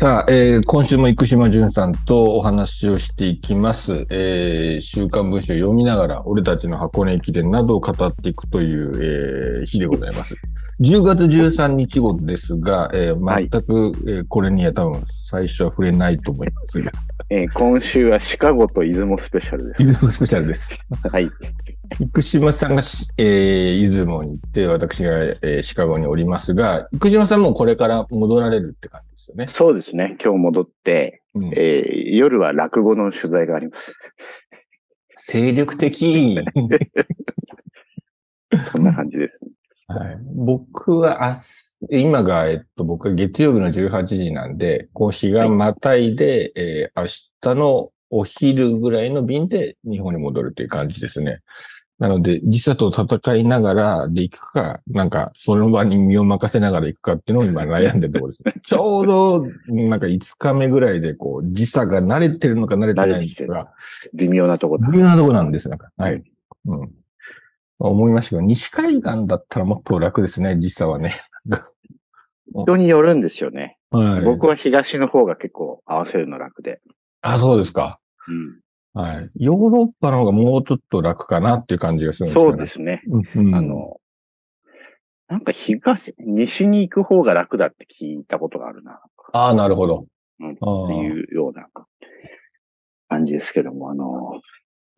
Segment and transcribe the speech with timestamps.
[0.00, 4.06] さあ、えー今週も生島淳さんとお話をしていきます。
[4.10, 10.36] えー週刊文春を読みながら、俺たちの箱根駅伝などを語っていくという、えー日でございます。
[10.80, 16.92] 10月13日号ですが、えーはい全く、えーこれには多分最初は触れないと思いますが、
[17.30, 19.84] えー今週はシカゴと出雲スペシャルです。
[19.84, 20.74] 出雲スペシャルです。
[21.10, 21.28] はい。
[22.14, 29.48] 生島さんがし、えー、出雲に行って、私が、えーシカゴにおりますが、生島さんもこれから戻られるって感じですよね。
[29.52, 30.16] そうですね。
[30.22, 33.92] 今日戻って、うんえー夜は落語の取材があります。
[35.16, 36.36] 精力的。
[38.72, 39.38] そんな感じです。
[39.88, 41.34] はい、僕は
[41.80, 47.06] 明日、今が、えっと、僕は月曜日の18時なんで、こう日がまたいで、えー明
[47.40, 51.40] 日のお昼ぐらいの便で日本に戻るという感じですね。
[51.98, 58.54] なので、時差と戦いながらで行くか、なんか、その場に身を任せながら行くかっていうのを今悩んでるところですね。
[58.64, 63.72] ちょうど、なんか5日目ぐらいで、こう、時差が慣れてるのか慣れてないのか、
[64.14, 64.86] 微妙なとこだ。
[64.88, 65.90] 微妙なとこなんです、なんか。
[65.96, 66.22] はい。
[66.66, 66.90] うん。
[67.80, 71.22] 思いましたけど、西海岸だったらもっと楽ですね、時差はね。
[72.54, 73.76] 人によるんですよね。
[73.90, 74.24] はい。
[74.24, 76.80] 僕は東の方が結構合わせるの楽で。
[77.22, 77.98] あ、そうですか。
[78.28, 78.60] うん、
[78.98, 79.30] はい。
[79.36, 82.56] ヨーロッパの方がもうちょっと楽かなっていう感じがするんですよね。
[82.56, 83.02] そうですね。
[83.32, 83.38] す。
[83.38, 84.00] うん、あ、の、
[85.28, 89.00] なんか東、西に行く方が楽だって聞いたことがあるな。
[89.32, 90.06] ああ、なるほど。
[90.40, 90.54] うん、っ
[90.88, 91.68] ていうような
[93.08, 94.40] 感じですけども、あの、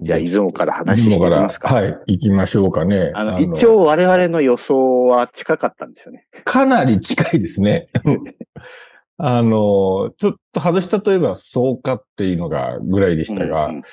[0.01, 1.75] じゃあ、出雲から話していますか？
[1.75, 3.13] はい、行きましょうかね。
[3.15, 6.27] あの、一応我々の予想は近かったんですよね。
[6.45, 7.89] かなり近いですね。
[9.23, 13.85] あの、ちょっと外したといえばそうかっていうのがぐらいでしたが、うんうんうん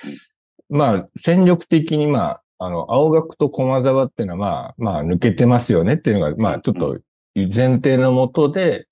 [0.69, 6.99] まあ、戦力的に、まあ、あの、青学と駒沢っていうのは、まあ、まあ、抜けてますよねっていうのが、まあ、ちょっと
[7.35, 8.87] 前提のもとで、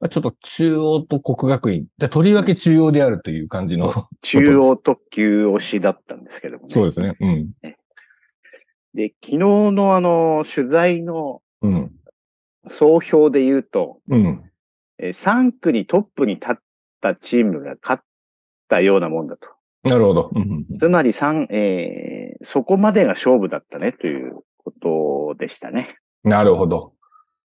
[0.00, 6.72] まあちょっと中央と国学院、でとりわけ中央であるという感じの、 中央特急推しだったんですけどもね。
[6.72, 7.16] そうですね。
[7.20, 7.50] うん。
[8.94, 11.92] で、昨日のあの、取材のうん。
[12.78, 14.49] 総評で言うと、うん。
[15.02, 16.56] えー3区にトップに立っ
[17.00, 18.02] たチームが勝っ
[18.68, 19.46] たようなもんだと。
[19.82, 20.30] なるほど。
[20.78, 25.96] つまり3、えーそこまでが勝負だったねということでしたね。
[26.24, 26.94] なるほど。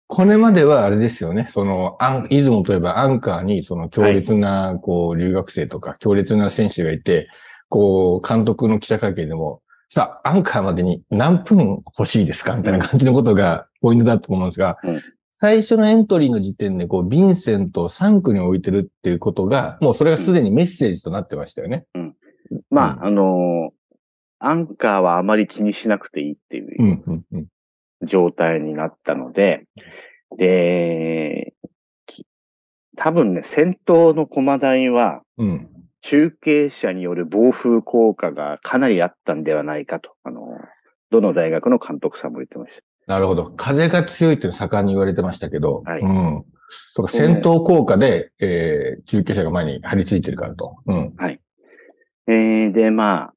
[0.07, 1.51] これまではあれですよね。
[1.53, 7.29] その、アン、出雲といえばアンカーに、その強烈な、こう、留学生とか、強烈な選手がいて、
[7.69, 9.61] こう、監督の記者会見でも、
[9.91, 12.57] さあ、アンカーまでに何分欲しいですか？
[12.57, 15.01] みたいな感じのことがポイントだと思うんですが、うん
[15.41, 21.87] 最初のエントリーの時点で、こう、ヴィンセントを3区に置いてるっていうことが、もうそれがすでにメッセージとなってましたよね。
[22.71, 23.79] まあ、うんあのー
[24.41, 27.03] アンカーはあまり気にしなくていいっていう。
[28.03, 29.65] 状態になったので、
[30.37, 31.55] で、
[32.07, 32.25] き
[32.97, 35.69] 多分ね、先頭の駒台は、うん。
[36.01, 40.43] 中継車による暴風効果がかなりあったんではないかと、あの、
[41.11, 42.73] どの大学の監督さんも言ってまし
[43.09, 43.51] なるほど。
[43.57, 46.45] 風が強いって盛んに言われてましたけど、はいうん。
[46.95, 50.77] とか、戦闘効果で、えー、中継車が前に張り付いてるからと。
[50.87, 51.13] うん。
[51.17, 51.27] た。
[51.31, 53.35] えー、で、まあ、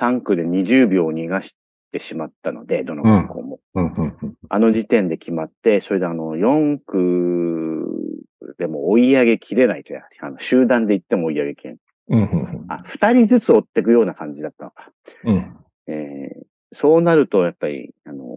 [0.00, 1.54] 3区で20秒逃がし
[1.92, 3.60] てしまったので、どの学校も。
[3.76, 4.34] うん、うん、うん。
[4.48, 7.86] あの時点で決まって、それであの、4区
[8.58, 11.78] でも追い上げきれないとや、あの集団で行っても追い上げきれない。
[12.08, 14.90] うん、うん、あ、2人ずつ追っていくような感じだったのか。
[15.24, 15.56] うん。
[15.86, 18.31] えーそうなると、やっぱり、あの、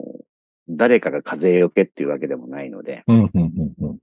[0.70, 3.74] 誰かが風よけっていうわけでもないので、うん、うん、うん。
[3.80, 3.98] うん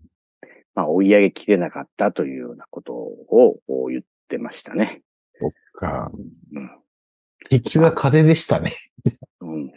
[0.75, 5.03] まあ、追い上げきれなかったというようなことを言ってましたね。
[5.39, 6.11] そっか。
[6.55, 6.71] うん。
[7.51, 8.73] 敵は風でしたね。
[9.43, 9.73] うん、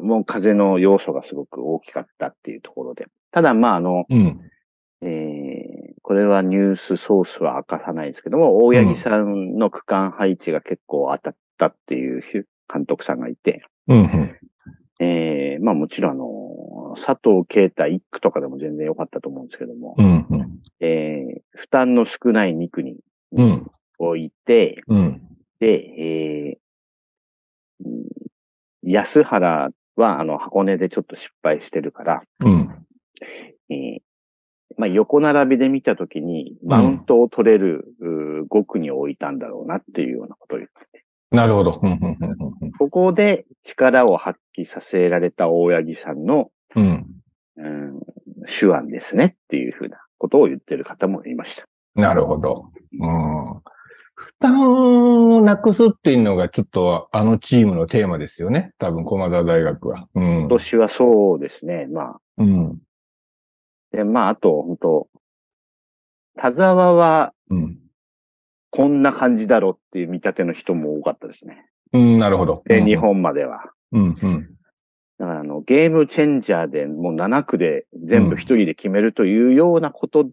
[0.00, 3.06] もう風の要素がすごく大きかったっていうところで。
[3.30, 4.40] ただ、まあ、あの、うん。
[5.02, 5.50] えー
[6.10, 12.22] これはニュースソースは明かさないですけども、大八木さんの区間配置が結構当たったっていう
[12.72, 14.36] 監督さんがいて、うん、うん。
[15.00, 20.60] えーまあもちろんあの、佐藤啓太一区とかでも全然良かったと思うんですけども、うん、うん。
[20.80, 22.96] えー負担の少ない2区に
[23.32, 25.22] うん、置いて、うん。
[25.58, 28.06] で、えーうん
[28.82, 32.86] 安原はあの箱根でちょっと失敗してるから、うん。
[33.70, 34.00] えー
[34.76, 41.04] まあ、横並びで見たときに、マウントを取れる、うー5区に置いたんだろうなっていうようなことを言って。
[41.30, 41.80] なるほど。
[41.82, 42.49] うん、うん、うん
[42.80, 47.06] ここで力を発揮させられた大八木さんの、うん。
[47.58, 47.96] うん。
[47.96, 48.00] うん、
[48.58, 51.64] 手腕ですねっていうふうなことを言ってる方もいました。
[51.94, 52.70] なるほど。
[52.98, 53.60] うん。
[54.14, 58.72] 負担をなくすっていうのがちょっとあのチームのテーマですよね。
[58.78, 60.08] 多分、駒澤大学は。
[60.14, 60.48] うん今。
[60.48, 61.86] 年はそうですね。
[61.92, 62.78] まあ、うん。
[63.92, 65.08] で、まあ、あと、本当
[66.36, 67.78] 田沢はうん。
[68.70, 71.66] こんな感じだろうっていう見立ての人も多かったですね。
[71.92, 72.62] うん、なるほど。
[72.66, 72.96] で、日。
[72.96, 73.72] 本までは。
[73.92, 74.48] うん、うん。
[75.18, 80.26] だからあの、ゲームチェンジャーでもう7区で全部一人で決めるというようなこと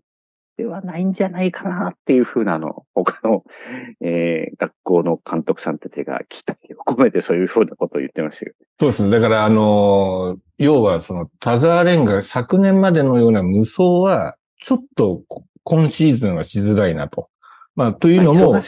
[0.57, 3.43] ではないんじゃないかなっていうふうなの、他の、
[4.01, 8.53] えー学校の監督さんたちが期待を込めてそういうふうなことを言ってましたよ。
[8.79, 9.11] そうですね。
[9.11, 17.29] だから、あのー要は、その、田沢レンが昨年までのような無双は、ちょっと、こ今シーズンはしづらいなと。
[17.77, 18.59] まあ、というのも。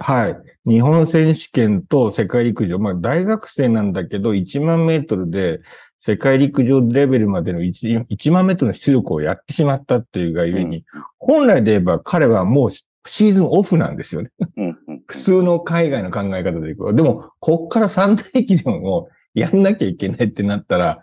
[0.00, 0.36] はい。
[0.66, 5.60] 日本選手権と世界陸上、まあ大学生なんだけど、1万メートルで
[6.00, 10.84] 世界陸上レベルまでの 1, 1万メートルの出力をやってしまったっていうがゆえに、
[11.18, 14.30] 本来で言えば彼はもうシーズンオフなんですよね。
[14.56, 16.92] うんうん普通の海外の考え方でいくと。
[16.92, 21.02] でも、こっから三大駅伝をやんなきゃいけないってなったら、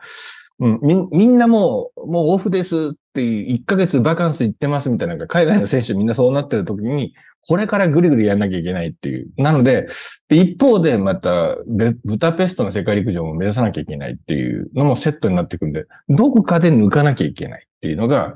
[0.60, 7.14] うん、みんみんなもう、もうオフですっていう、1ヶ月バカンス行ってますみたいな、海外の選手みんなそうなってる時に、
[7.48, 9.30] これからぐりぐりやんなきゃいけないっていう。
[9.38, 9.88] なので、
[10.28, 18.36] で一方でまた、ベブタペストの世界陸上も目指さなきゃいけないっていうのもセットになってくるんで、どこかで抜かなきゃいけないっていうのが、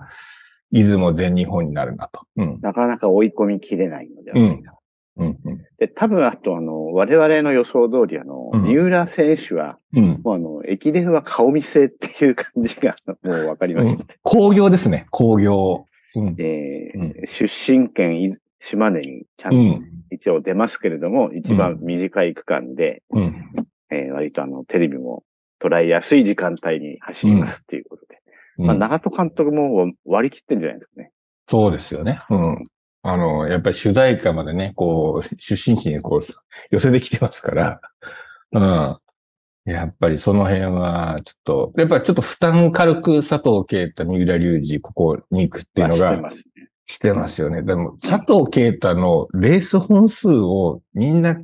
[0.72, 2.22] 出雲全日本になるなと。
[2.38, 2.60] うん。
[2.62, 4.76] なかなか追い込みきれないのではないか。
[5.18, 5.38] うん。
[5.44, 5.58] うん。
[5.78, 10.22] で、多分あとあの、我々の予想通りあの、うん三浦選手は、うん。
[10.24, 14.06] もうあの、駅伝は顔見せっていう感じがもうわかりました。
[14.24, 15.86] 工業ですね、工業。
[16.16, 16.36] うん。
[16.36, 18.38] 出身県い
[18.70, 19.88] 島根にちゃんとうん。
[20.12, 23.50] 一応出ますけれども、一番短い区間で、うん。
[23.92, 25.24] えー割とあの、テレビも
[25.62, 28.20] 捉えやすい時間帯に走りますっていうことで。
[28.58, 31.12] まあ、うん長門監督も割り切ってんじゃないですかね。
[31.50, 32.22] そうですよね。
[32.30, 32.64] うん。
[33.04, 36.22] あの、やっぱり主題歌までね、こう、出身地にこう、
[36.70, 37.82] 寄せてきてますから、
[38.52, 38.98] うん。
[39.66, 46.32] やっぱりその辺は、ちょっと、やっぱりちょっと負担軽く佐藤啓太、三浦隆二、ここに行くっていうのが。
[46.92, 47.64] してますよね。
[47.64, 51.42] でも、佐藤啓太のレース本数をみんな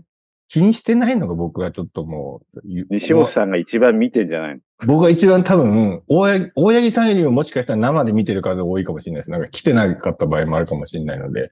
[0.49, 2.59] 気にしてないのが僕はちょっともう、
[2.89, 4.61] 西本さんが一番見てんじゃないの？
[4.85, 9.31] 僕が一番多分、大八木さんよりももしかしたら生で見てる数多いかもしれないです。
[9.31, 11.51] なんか来てなかった場合もあるかもしれないので。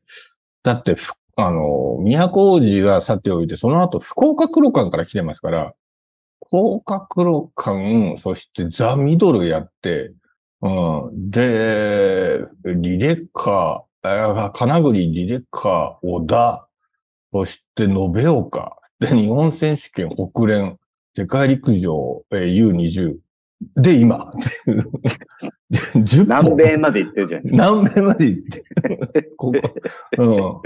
[0.64, 5.74] だってふ、あの、都王子はさておいて、その後、福岡黒館から来てますから、
[6.48, 10.12] 福岡黒館、そしてザ・ミドルやって、
[10.62, 11.30] うん。
[11.32, 13.85] で、リレッカ
[14.54, 16.68] 金栗リレッカー、小田、
[17.34, 20.78] そして延岡、 で、日本選手権北連、
[21.18, 23.18] 世界陸上、えー U20。
[23.75, 24.31] で、今。
[25.72, 27.72] 10本南米まで行ってるじゃないですか。
[27.72, 28.63] 南米まで行って。
[29.38, 29.52] こ
[30.18, 30.62] こ。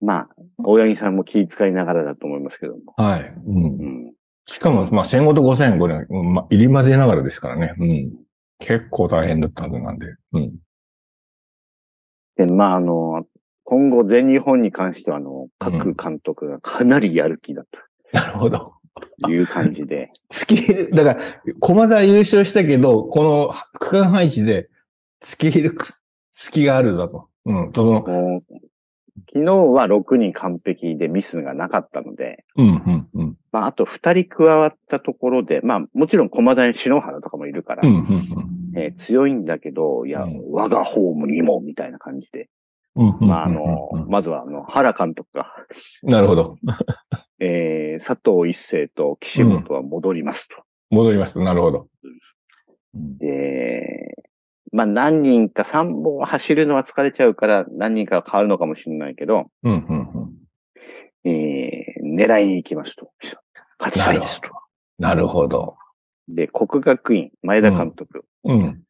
[0.00, 0.28] まあ、
[0.58, 2.94] 大八木さんも気遣いながらだと思いますけども。
[2.96, 3.04] うん。
[3.04, 3.34] はい。
[3.46, 3.68] うんう。
[3.68, 4.12] ん。
[4.46, 7.74] しかも、まあ、1500と5000、これ、うんまあ、入り混ぜながらですからね。
[7.78, 8.12] うん。
[8.58, 10.06] 結構大変だったはずなんで。
[10.32, 10.54] うん。
[12.36, 13.26] で、まあ、あの、
[13.64, 17.64] 今後全日本に関しては、あの、各監督がかなりやる気だ
[18.12, 18.74] なるほど。
[19.22, 24.68] という感じで、 突き、だから、駒沢優勝したけど、この区間配置で、
[25.20, 27.28] 突きがあるだと。
[27.44, 27.72] うん。
[27.74, 28.42] その、
[29.32, 33.36] 昨日は6人完璧でミスがなかったので、うん、うん、うん。
[33.52, 42.48] まあ、あと2人加わったところで、まあ、もちろん駒田に篠原とかもいるから、うん、うん、えー強いんだけど、いや、うん我がホームにも、みたいな感じで、
[42.94, 43.18] うん。
[43.20, 45.46] うんまあ、あの、まずは、あの、原監督が、
[46.02, 46.56] なるほど。
[47.40, 50.56] えー佐藤一世と岸本は戻りますと。
[50.90, 51.38] 戻ります。
[51.38, 51.78] なるほど。
[51.78, 52.08] う
[52.98, 54.25] んで、
[54.76, 59.98] まあ何人か3本走るのは疲れちゃうから何人かは変わるのかもしれないけど、うん、うん、
[61.24, 61.28] うん。
[61.28, 63.10] えー狙いに行きますと。
[63.78, 64.48] 勝ちたいですと。
[64.98, 65.76] なるほど。
[66.28, 68.82] で、国学院、前田監督、うん。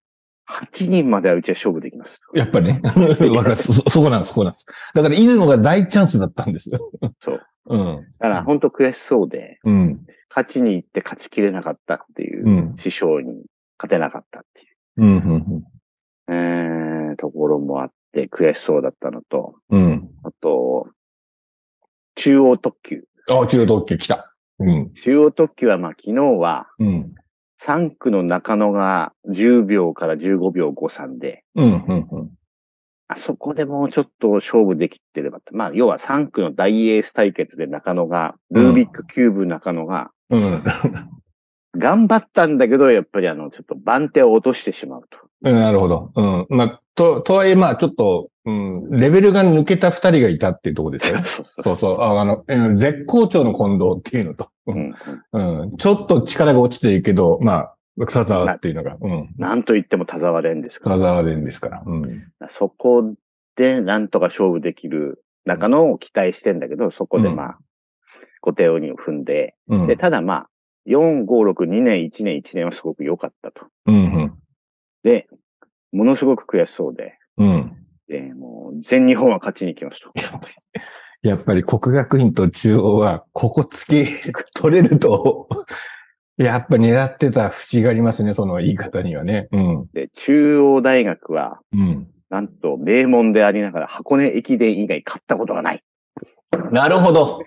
[0.49, 2.39] 8人まではうちは勝負できますと。
[2.39, 2.81] やっぱりね。
[3.35, 3.57] わかる。
[3.57, 4.67] そ、そこなんです、そこなんです。
[4.95, 6.79] だから、出雲が大チャンスだったんですよ。
[7.21, 7.43] そう。
[7.67, 7.97] うん。
[7.97, 10.07] だから本当悔しそうで、うん。
[10.31, 12.77] 勝ちに行って勝ちきれなかったっていうう、ん。
[12.79, 13.45] 師匠に
[13.79, 14.65] 勝てなかったってい
[14.99, 15.09] うん。
[15.09, 15.37] うん。
[15.37, 15.65] う、
[16.29, 20.09] えーところもあって悔しそうだったのと、うん。
[20.23, 20.89] あと、
[22.17, 23.05] 中央特急。
[23.29, 24.35] あ、中央特急来た。
[24.59, 24.93] うん。
[25.05, 27.15] 中央特急はまあ昨日はうん。
[27.67, 31.65] 3区の中野が10秒から15秒53で、うん。
[31.65, 32.09] うん。
[32.11, 32.31] うん。
[33.09, 35.53] あそこでもうちょっと勝負できてればって。
[35.53, 40.65] まあ要は3区の大エース対決で中野が、ルービックキューブ中野が、うん。
[41.77, 45.03] 頑張ったんだけど、やっぱりあの、ちょっと番手を落としてしまう
[45.43, 45.51] と。
[45.51, 46.13] なるほど。
[46.15, 46.47] うん。
[46.49, 51.25] まあ、と、とはいえ、まあ、ちょっと、うん、レベルが抜けた二人がいたっていうところですよ ね。
[51.27, 52.01] そうそう。
[52.01, 54.95] ああの、うん絶好調の近藤っていうのと、うん
[55.33, 58.97] うんうん、ちょっと力が落ちてるけど、まあ、田沢っていうのが。
[59.01, 59.29] うん。
[59.39, 60.97] なんと言っても田沢連ですから。
[60.97, 61.83] 田沢連ですから。
[61.85, 62.25] うん。
[62.59, 63.15] そこ
[63.57, 67.59] でなんとか勝負できる中のを期待してんだけど、そこでまあ、
[68.43, 69.87] 固定鬼を踏んで、うん。
[69.87, 70.49] で、ただまあ、
[70.87, 73.67] 4、5、6、2年、1年、1年はすごく良かったと。
[73.87, 73.95] うん。
[73.95, 74.39] うん。
[75.03, 75.27] で、
[75.93, 77.77] ものすごく悔しそうで、うん。
[78.09, 80.13] で、もう、全日本は勝ちに行きますと。
[81.23, 85.49] やっぱり、国学院と中央は、ここ突き 取れると、
[86.37, 89.49] やっぱ狙ってた節がありますね、その言い方にはね。
[89.53, 89.87] うん。
[89.93, 92.09] で、中央大学は、うん。
[92.29, 95.83] なんと名門でありながら箱根駅伝以外勝ったことがない。
[96.73, 97.41] なるほど。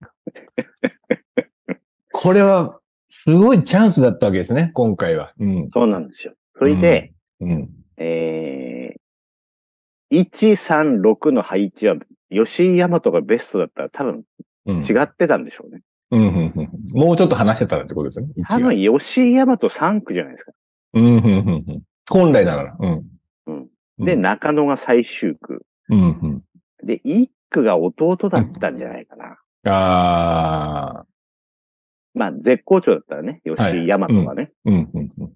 [2.20, 5.32] これは、すごいチャンスだったわけですね、今回は。
[5.38, 5.70] うん。
[5.72, 6.34] そうなんですよ。
[6.58, 7.68] それで、うん。
[7.96, 11.94] えー、1、3、6の配置は、
[12.30, 14.24] 吉井大和がベストだったら多分
[14.66, 14.82] うん。
[14.82, 15.80] 違ってたんでしょうね。
[16.10, 16.70] うんうんうん。
[16.90, 18.32] もうちょっと話してたらってことですよね。
[18.48, 20.52] 多分吉井大和3区じゃないですか。
[20.94, 21.82] うんうんうんうん。
[22.10, 22.76] 本来なら。
[22.80, 22.90] うん。
[23.46, 23.68] うん。
[24.00, 25.64] うんで、中野が最終区。
[25.88, 26.42] うんうん。
[26.84, 29.36] で、1区が弟だったんじゃないかな。
[29.70, 31.07] ああ。
[32.18, 34.50] まあ、絶好調だったらね、吉井大和がね。
[34.64, 35.32] うんうんうん。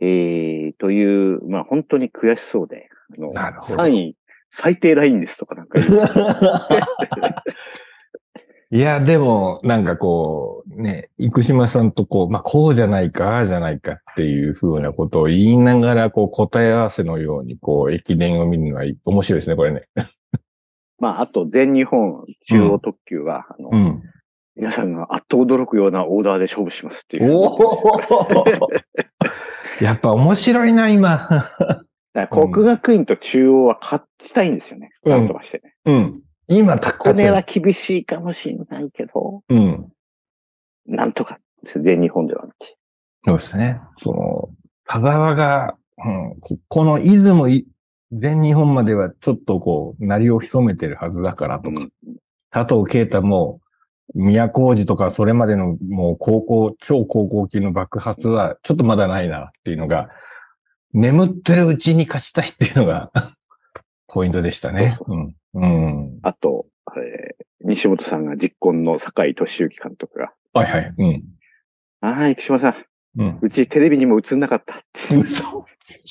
[0.00, 4.16] えー、という、まあ本当に悔しそうで、あの、なるほど3位、
[4.52, 5.78] 最低ラインですとかなんか
[8.70, 19.82] いや、でも、なんかこう、ね、生島さんとこう、まあ、こうじゃないか、ああじゃないかっていうふうなことを言いながら、こう、答え合わせのように、こう、駅伝を見るのは面白いですね、これね。
[20.98, 24.02] まあ、あと全日本中央特急は、あの、うん。
[24.56, 27.32] 皆さんがあっと驚くようなオーダーで勝負しますっていう。
[27.32, 28.70] おお
[29.80, 31.28] やっぱ面白いな、今。
[32.14, 34.90] だから国学院と中央は勝ちたいんですよね。
[35.04, 35.74] うんとかしてね。
[35.86, 36.22] うん。
[36.48, 39.88] 今、高箱根は厳しいかもしれないけど、うん。
[40.86, 41.38] なんとか、
[41.74, 42.76] 全日本ではなくて。
[43.24, 43.80] そうですね。
[43.96, 44.48] その、
[44.86, 47.66] 田沢が、うん、ここの出雲い
[48.12, 51.92] 全日本まではちょっとこう、鳴りを潜めてるはずだからとか、うん
[52.54, 53.62] 佐藤啓太も、
[54.14, 60.08] 宮古路とかそれまでのもう高校、超高校級の爆発はちょっとまだないなっていうのが、
[60.92, 63.10] 眠ってるうちに勝ちたいっていうのが、
[64.08, 64.98] ポイントでしたね。
[65.06, 65.36] うん。
[65.54, 66.18] うん。
[66.22, 66.66] あと、
[66.96, 70.94] えー西本さんが実行の坂井俊之監督が、はいはい。
[70.98, 71.22] うん。
[72.00, 72.84] ああ、生島さん、
[73.18, 73.38] うん。
[73.40, 75.16] うちテレビにも映んなかったって。
[75.16, 75.64] 嘘。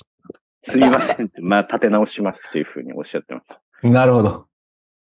[0.63, 1.31] すみません。
[1.41, 3.89] まあ、立て直しますっていうふうにおっしゃってました。
[3.89, 4.48] なるほど。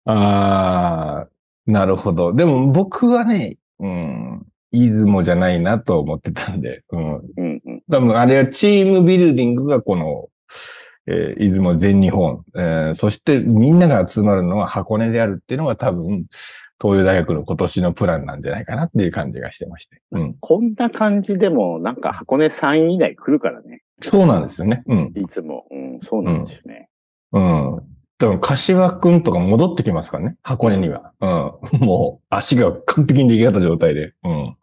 [0.06, 1.28] ああ、
[1.66, 2.34] なるほど。
[2.34, 7.16] でも僕はね、うん、出雲じゃないなと思ってたんで、うん。
[7.16, 7.82] うんうん。
[7.90, 10.30] 多分あれはチームビルディングがこの、
[11.06, 16.26] えー出雲全日本、えーそしてみんなが集まるのは箱根であるっていうのが多分、
[16.82, 20.02] 東洋大学の今年のプランなんじゃないかなっていう感じがしてまして。
[20.12, 20.36] うん。
[20.40, 23.82] こんな感じでも、なんか箱根3位以内来るからね。
[24.02, 24.84] そうなんですよね。
[24.88, 25.14] うん。
[25.16, 25.66] いつも。
[25.72, 26.90] うん、そうなんですよね。
[27.32, 27.82] うん。
[28.24, 30.38] 多分、柏くんとか戻ってきますからね？
[30.44, 31.12] 箱根には。
[31.20, 31.28] う
[31.78, 31.82] ん。
[31.86, 34.14] もう、足が完璧に出来上がった状態で。
[34.24, 34.56] うん。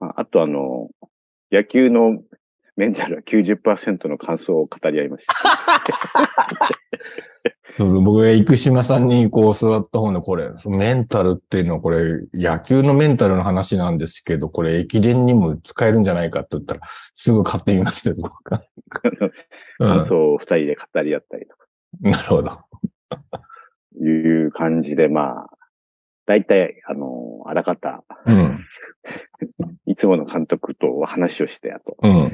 [0.00, 0.90] ああとあの、
[1.50, 2.22] 野球の
[2.76, 5.34] メンタルは90%の感想を語り合いました。
[7.82, 16.80] 僕が生島さんにこう座った方のこれ、そのメンタルっていうのはこれ、野球のメンタルの話なんですけど、これ駅伝にも使えるんじゃないかって言ったら、
[17.14, 18.16] すぐ買ってみましたよ。
[19.78, 21.71] 感想を二人で語り合ったりとかうん。
[22.00, 22.58] なるほど。
[24.00, 25.50] いう感じで、まあ、
[26.26, 28.64] 大体、あの、あらかた、うん。
[29.86, 32.32] いつもの監督と話をして、あと、うん。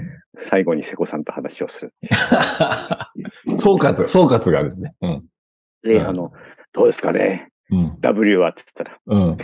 [0.50, 1.94] 最後に瀬古さんと話をする。
[3.58, 4.94] 総括、総括があるんですね。
[5.00, 5.24] うん。
[5.82, 6.32] で、うんあの、
[6.72, 7.50] どうですかね？
[7.70, 8.00] うん。
[8.00, 9.38] ?W はって言ったら、うん。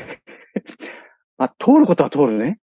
[1.38, 2.58] あ、通ることは通るね。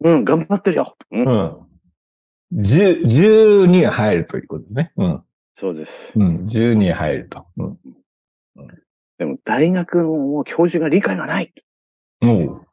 [0.00, 0.96] うん、頑張ってるよ。
[1.10, 1.66] うん、
[2.52, 2.60] うん。
[2.60, 4.92] 10、10に入るということですね。
[4.96, 5.22] うん。
[5.58, 5.90] そうです。
[6.14, 6.44] うん。
[6.46, 7.46] 10に入ると。
[7.56, 7.78] うん。
[9.18, 11.52] でも、大学の教授が理解がない。
[12.22, 12.66] おう。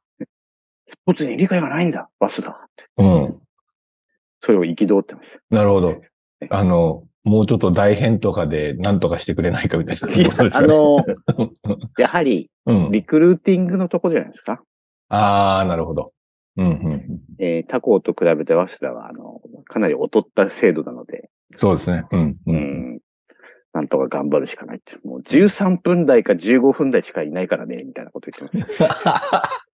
[0.89, 2.09] スポーツに理解がないんだ。
[2.19, 2.49] バスだ。
[2.49, 2.83] って。
[2.97, 3.39] うん。
[4.41, 6.01] それを憤ってましなるほど。
[6.49, 10.13] あの、もうちょっと大変とかで何とかしてくれないかみたいなた。
[10.13, 10.61] いやことですあ。
[10.61, 10.97] の、
[11.97, 12.91] やはり、うん。
[12.91, 14.61] リクルーティングのとこじゃないですか。
[15.07, 16.11] ああ、なるほど。
[16.57, 17.19] うん、うん。
[17.39, 22.05] えー他校と比べて早稲田は、あの、かなり劣った制度なので、そうですね。
[22.11, 22.37] うん、う。
[22.47, 22.55] うん
[22.95, 22.99] ん、
[23.73, 24.95] なんとか頑張るしかないって。
[25.07, 29.09] もう13分台か15分台しかいないからね、みたいなこと言ってます。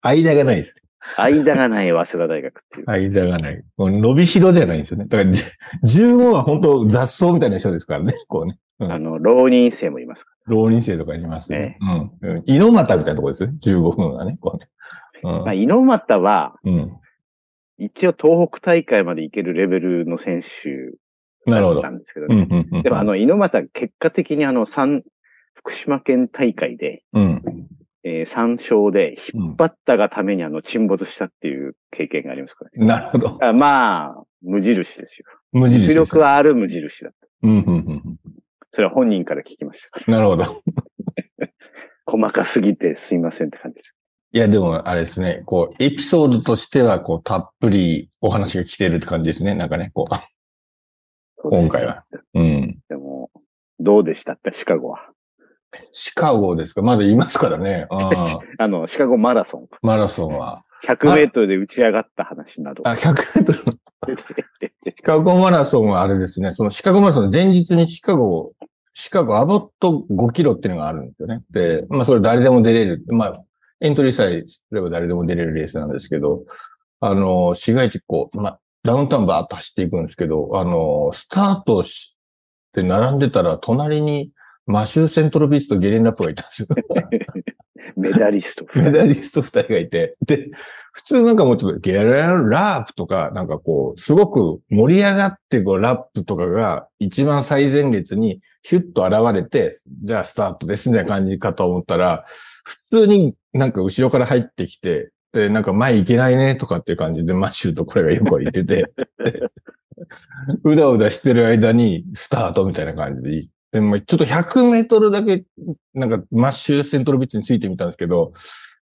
[0.02, 0.74] 間がないです。
[1.16, 2.90] 間がない早稲田大学っていう。
[2.90, 3.62] 間がない。
[3.78, 5.06] 伸びしろじゃないんですよね。
[5.06, 5.42] だから、じ
[5.84, 8.14] 15は本当雑草みたいな人ですからね。
[8.28, 8.58] こうね。
[8.80, 11.78] うんあの、浪人生もいますか浪人生とかいますね。
[12.22, 12.30] うん。
[12.30, 13.58] うん猪俣みたいなところですよね。
[13.62, 14.38] 15分はね。
[14.40, 14.68] こうね。
[15.22, 16.96] うんまあ、猪俣は、うん。
[17.78, 21.90] 一応東北大会まで行けるレベルの選手だった。
[21.90, 22.48] んですけどうんね。
[22.50, 22.82] うんうん。
[22.82, 25.02] でもあの、猪俣、結果的にあの、三、
[25.54, 27.42] 福島県大会で、うん。
[28.02, 29.56] えー、3勝で、うん。
[29.56, 32.86] バッターがためにあの、沈没したっていう経験がありますからね。
[32.86, 33.38] なるほど。
[33.42, 35.26] あまあ、無印ですよ。
[35.52, 37.28] 無印実力はある無印だった。
[37.42, 38.18] うんうんうん
[38.72, 40.00] それは本人から聞きました。
[40.06, 40.12] うん。
[40.12, 40.44] なるほど。
[42.06, 43.94] 細かすぎてすいませんって感じです。
[44.32, 45.42] いや、でも、あれですね。
[45.46, 49.54] こう、エピソードとしては、こう、たっぷりお話が来てるって感じですね。
[49.56, 52.04] なんかね、こう、今回は。
[52.34, 52.78] うん。
[52.88, 53.30] でも、
[53.80, 54.34] どうでした？
[54.34, 55.00] って、シカゴは。
[55.92, 56.82] シカゴですか？
[56.82, 57.86] まだ言いますからね。
[57.90, 59.66] あ あの、シカゴマラソン。
[59.82, 60.64] マラソンは。
[60.86, 62.86] 100メートルで打ち上がった話など。
[62.86, 63.72] あ、100メートルの
[64.96, 66.54] シカゴマラソンはあれですね。
[66.54, 68.52] そのシカゴマラソンの前日にシカゴ、
[68.94, 71.42] シカゴアボット5キロっていうのがあるんですよね。
[71.50, 73.04] で、まあそれ誰でも出れる。
[73.08, 73.44] まあ、
[73.80, 76.44] エントリーさえすれば誰でも出れるレースなんですけど、
[77.00, 82.16] あの、市街地こう、まあ、ダウンタウンバーッと走っていくんですけど、あの、スタートし
[82.74, 84.30] て並んでたら、隣に
[84.66, 86.68] マシュー・セントロビスとゲレン・ラップがいたんですよ。
[87.96, 88.66] メダリスト。
[88.74, 90.50] メダリスト二人がいて、で、
[90.92, 102.24] 普通なんかもうちょっとゲレンラップとか、なんかこう、すごく盛り上がってこう、ラップとかが一番最前列にヒュッと現れて、じゃあスタートですみたいな感じかと思ったら、
[102.90, 108.92] 普通になんか後ろから入ってきて、で、なんか前行けないねとかっていう感じでマッシュとこれがよく言ってて、で
[110.64, 115.44] うだうだしてる間にスタートみたいな感じででもちょっと100メートルだけ、
[115.94, 118.32] なんかマッシュセントロビッチについてみたんですけど、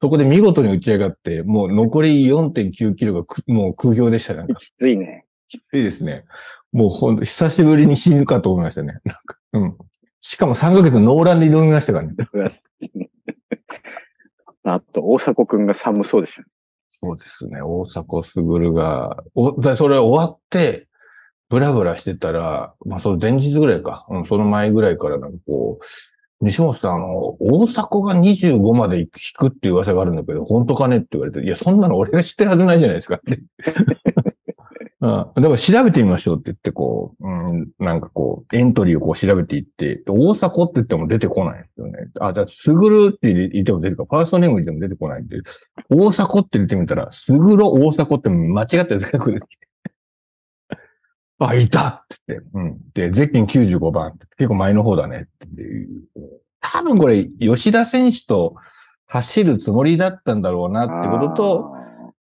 [0.02, 4.40] そこで見事に打ち上がって、もう残り4.9キロがくもう空氷でしたね。
[4.40, 5.26] なんかきついね。
[5.48, 6.26] きついですね。
[6.74, 9.00] もうほんと、久しぶりに死ぬかと思いましたね。
[9.06, 9.78] なんか、うん。
[10.20, 12.14] しかも3ヶ月ノーランで挑みましたからね。
[14.66, 16.48] あと、大迫くんが寒そうでしたね。
[16.92, 17.62] そうですね。
[17.62, 18.42] 大迫傑
[18.72, 20.88] が、お、だそれ終わって、
[21.50, 24.08] ブラブラしてたら、まあ、その前日ぐらいか。
[24.10, 33.40] うん、その前ぐらいからなんかこう、西本さん、あの、大迫が25まで引くっていう噂があるんだけど、本当かねって言われて、いや、そんなの俺が知ってるはずないじゃないですかって。
[35.06, 41.94] うん、でも調べてみましょうって言って、こう、うん、なんかこう、エントリーをこう調べていって、で大迫って言っても出てこないんですよね。
[42.20, 44.22] あ、じゃあ、すぐるって言っても出てこない。
[44.22, 45.38] ファーストネーム言っても出てこないんで、
[45.90, 49.20] 大迫って言ってみたら、すぐろ大迫って間違ってるんですか
[51.38, 52.48] あ、いたって言って。
[52.54, 52.78] うん。
[52.94, 55.88] で、ゼッケン95番って結構前の方だねっていう。
[56.62, 58.56] 多分これ、吉田選手と
[59.06, 61.76] 走るつもりだったんだろうなってことと、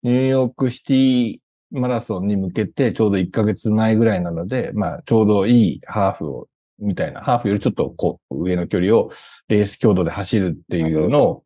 [0.03, 1.39] ニューヨークシティ
[1.71, 9.11] マラソンに向けてちょうど1ヶ月前ぐらいなので、まあちょうどいいハーフを、みたいな、ハーフよりちょっとこう上の距離を
[9.49, 11.45] レース強度で走るっていうのを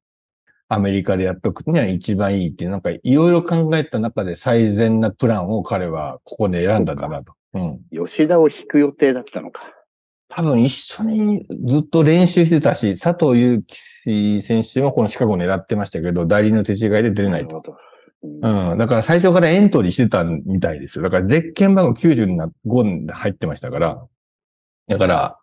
[0.69, 7.35] アメリカでやっとくには一番いいっていう、なんかいろいろ考えた中で最善なプランを彼はここで選んだんだなと。
[7.55, 7.81] うん。
[8.07, 9.63] 吉田を引く予定だったのか。
[10.29, 13.63] 多分一緒にずっと練習してたし、佐藤祐
[14.05, 17.63] 樹選手もこのシカゴを狙ってましたけど、代理の手違いで出れないと。
[18.43, 18.79] うんうん。
[18.79, 21.05] だから最初からエントリーしてたみたいですよ。
[21.05, 24.07] だからゼッケン番号90にな5に入ってましたから。
[24.89, 25.39] だから、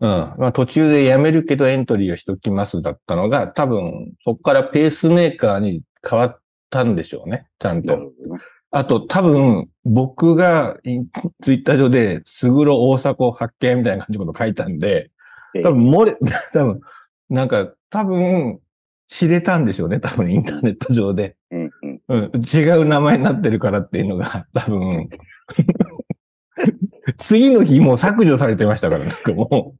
[0.00, 0.34] うん。
[0.38, 7.46] まあ途中でやめるけどエントリーをしときますだったのが、多分そこからペースメーカーに変わったんでしょうね。
[7.58, 7.98] ちゃんと。
[8.70, 10.76] あと多分僕が
[11.42, 15.10] ツイッター上で、すぐろ大迫発見みたいな感じのこと書いたんで、
[15.62, 16.16] 多分漏れ、
[16.52, 16.80] 多分、
[17.30, 18.60] なんか多分
[19.08, 20.00] 知れたんでしょうね。
[20.00, 21.36] 多分インターネット上で。
[21.50, 21.65] うん
[22.08, 22.30] うん。
[22.32, 25.08] うん、違う名前になってるからっていうのが、 多分、
[27.18, 29.74] 次の日もう削除されてましたから、なんかも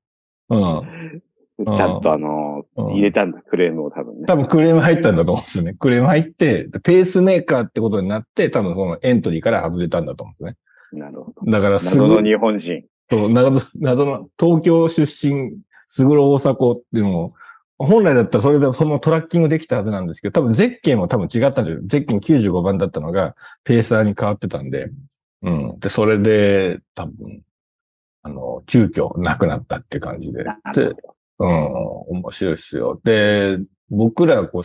[0.51, 0.57] う。
[0.57, 1.23] うん。
[1.65, 4.27] ちゃんとあの、うん入れたんだ、クレームを多分ね。
[4.27, 5.75] 多分クレーム入ったんだと思うんですよね。
[5.75, 10.59] クレーム入って、ペースメーカーってことになって、多分そのエントリーから外れたんだと思うんです
[10.93, 11.43] なるほど。
[11.43, 11.53] ね。
[11.53, 12.85] だからすぐ謎の、日本人。
[13.11, 15.53] そう謎謎の東京出身、
[15.87, 17.35] すぐろ大迫っていうのも、
[17.79, 21.81] 本来だったらそれでそのトラッキングできたはずなんですけど、多分ゼッケンも多分違ったんですよ。
[21.87, 24.91] ゼッケン95番だったのが、ペーサーに変わってたんで、
[25.43, 25.79] うん。
[25.79, 27.43] で、それで、多分、
[28.23, 30.45] あの、急遽なくなったって感じで。
[30.45, 30.95] なで
[31.39, 33.01] うん、面白いですよ。
[33.05, 33.59] で、
[33.91, 34.63] 僕らはこう、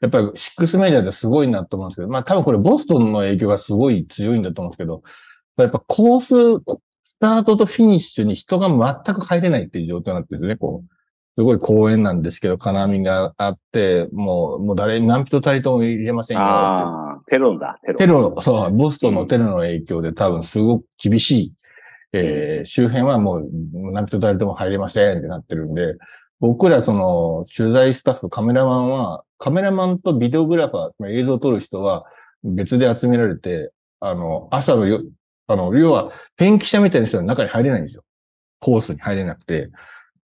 [0.00, 5.02] やっぱりシックスメジャーですごいなと思うんですけど、まあ多分これボストンの影響がすごい強いんだと思うんですけど、
[5.58, 8.68] やっぱコース、スタートとフィニッシュに人が
[9.04, 10.97] 全く入れないっていう状況になってるんですね、こう。
[11.38, 16.42] すごい公園なんですけど、金網があって、もう、もう誰、何人たりとも入れませんよ。
[16.42, 17.98] ああ、テロだ、テロ。
[17.98, 21.52] テロ、そう、ボストンのテロの影響で多分すごく厳しい、
[22.12, 23.48] えー周辺はもう
[23.92, 25.94] 何人たりとも入れませんってなってるんで、
[26.40, 32.04] 僕らその取材スタッフ、カメラマンはカメラマンとビデオグラファー、まあ映像を撮る人は
[32.42, 33.70] 別で集められて、
[34.00, 35.02] あの、朝のよ、
[35.46, 38.02] あの、要は、ペンキ車みたいな人は中に入れないんですよ。
[38.58, 39.70] コースに入れなくて、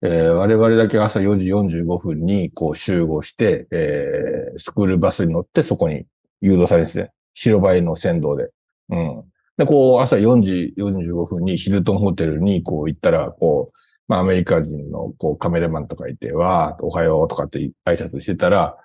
[0.02, 6.04] えー我々だけ朝4時45分にこう集合して、えースクールバスに乗ってそこに
[6.40, 7.10] 誘導されるんですね。
[7.34, 8.50] 白バイの先導で。
[8.90, 9.24] うん。
[9.56, 18.76] で、こう、朝4時45分にヒルトンホテルにこう行ったら、こう、まあアメリカ人のこうカメラマンとかいて、わー、おはようとかって挨拶してたら、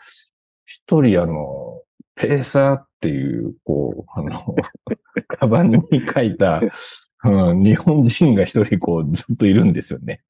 [0.65, 1.81] 一人あの、
[2.15, 4.55] ペーサーっていう、こう、あの、
[5.27, 5.79] カバンに
[6.13, 6.61] 書いた、
[7.23, 10.21] うん、日本人が一人こうずっといるんですよね。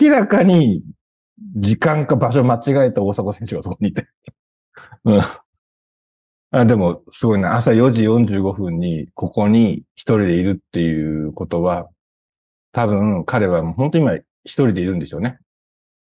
[0.00, 0.82] 明らかに
[1.56, 4.06] 時間か場所間違えた大迫選手がそこにいて。
[5.04, 5.22] うん。
[6.54, 7.56] あでも、すごいな。
[7.56, 11.88] 朝4時45分にここに一人でいるっていうことは、
[12.72, 15.38] 多分彼はもう本当に今一人でいるんでしょうね。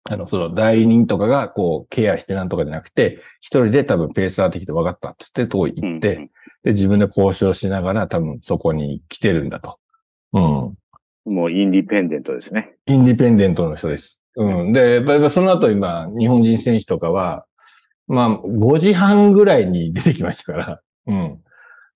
[0.04, 6.30] あの、その代理人とかがこうケアしてなんとかじゃなくて、一人で多分ペーサー的で分かったって言ってとこ行って、うん
[6.62, 9.78] で、自分で交渉しながら多分そこに来てるんだと。
[10.32, 10.74] うん。
[11.24, 12.74] もうインディペンデントですね。
[12.86, 14.20] インディペンデントの人です。
[14.36, 14.72] うん。
[14.72, 17.44] で、やっぱその後今、日本人選手とかは、
[18.06, 20.80] まあ、5時半ぐらいに出てきましたから。
[21.06, 21.40] うん。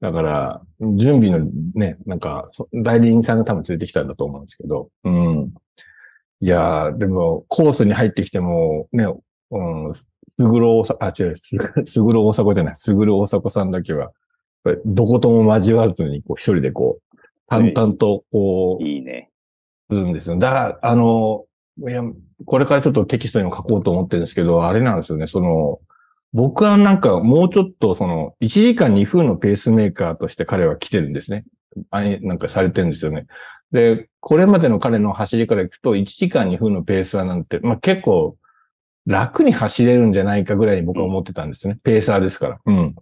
[0.01, 0.63] だから、
[0.97, 4.91] 準備のね、なんか、代理人さんが多分連れてきたんだと思うんですけど。
[5.05, 5.55] うん。
[6.41, 9.07] いやー、でも、コースに入ってきても、ね、
[9.51, 10.05] うん、す
[10.39, 11.37] ぐる大阪、あ、違う、
[11.87, 14.13] す ぐる大迫じゃない、すぐる大迫さんだけは、
[14.85, 17.04] どことも交わらずに、こう、一人でこう、
[17.49, 19.31] 淡々と、こう、いいね。
[19.91, 20.39] するんですよ。
[20.39, 21.45] だから、あの、
[21.79, 22.03] いや、
[22.47, 25.81] これからちょっとテキストにも書こうと思ってるんですけど、あれなんですよね、その、
[26.33, 31.45] 僕はなんかもうちょっとその、1時間2分のペースメーカーとして彼は来てるんですね。
[31.91, 33.27] あれなんかされてるんですよね。
[33.73, 38.37] で、これまでの彼の走りからいくと、1時間2分のペースーなんて、まあ結構
[39.07, 41.79] 楽に走れるんじゃないかぐらいに僕は思ってたんですね。
[41.83, 42.59] ペーサーですから。
[42.65, 42.97] うん。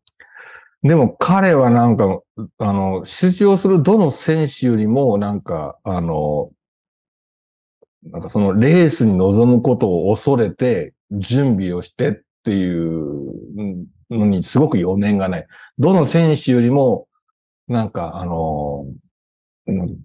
[0.83, 2.21] でも彼はなんか、
[2.59, 6.51] あの、出場するどの選手よりもなんか、あの、
[8.05, 12.13] なんかそのレースに臨むことを恐れて準備をしてっ
[12.45, 15.47] ていうのにすごく余念がない。
[15.79, 17.07] どの選手よりも、
[17.69, 18.87] なんかあの、
[19.69, 19.99] うん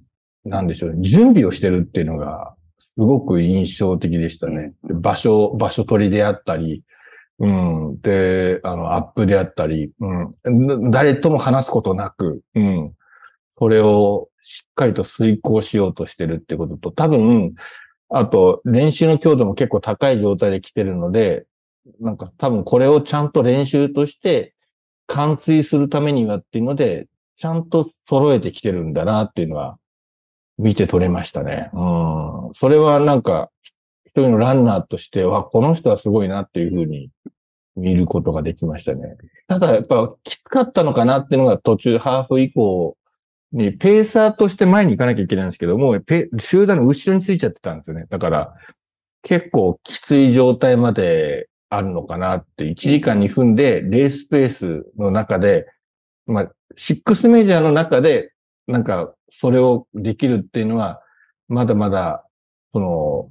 [0.45, 4.73] なんでしょうね、準備をしてるっていうのがすごく印象的でしたね。
[4.83, 6.83] で場所、場所取りであったり、
[7.39, 8.01] うん。
[8.01, 10.91] で、あの、アップであったり、うん。
[10.91, 12.93] 誰とも話すことなく、うん。
[13.59, 17.53] それをしっかりと遂行しようとしてるってことと、多分、
[18.09, 21.45] あと、練習の強度も結構高い状態で来てるので、
[21.99, 24.53] なんか多分これをちゃんと練習として
[25.07, 29.77] 貫通するためにはっていうので、ちゃんと揃えてきてるんだなっていうのは
[30.57, 31.69] 見て取れましたね。
[31.73, 32.53] うん。
[32.53, 33.49] それはなんか、
[34.17, 37.11] 一人のランナーとしては、この人はすごいなっていうふうに
[37.75, 39.15] 見ることができましたね。
[39.47, 42.97] ただやっぱきつかったのかなっていうのが途中、ハーフ以降
[43.51, 45.99] に、ペーサーとして前に行かなきゃいけないんですけども、
[46.39, 48.07] 集団の後ろについちゃってたんですよね。
[48.09, 48.55] だから、
[49.21, 55.67] 結構きつい状態まであるのかなって、1時間2分でレースペースの中で、
[56.25, 58.33] まあ、シックスメジャーの中で、
[58.65, 61.03] なんか、それをできるっていうのは、
[61.47, 62.25] まだまだ、
[62.73, 63.29] その、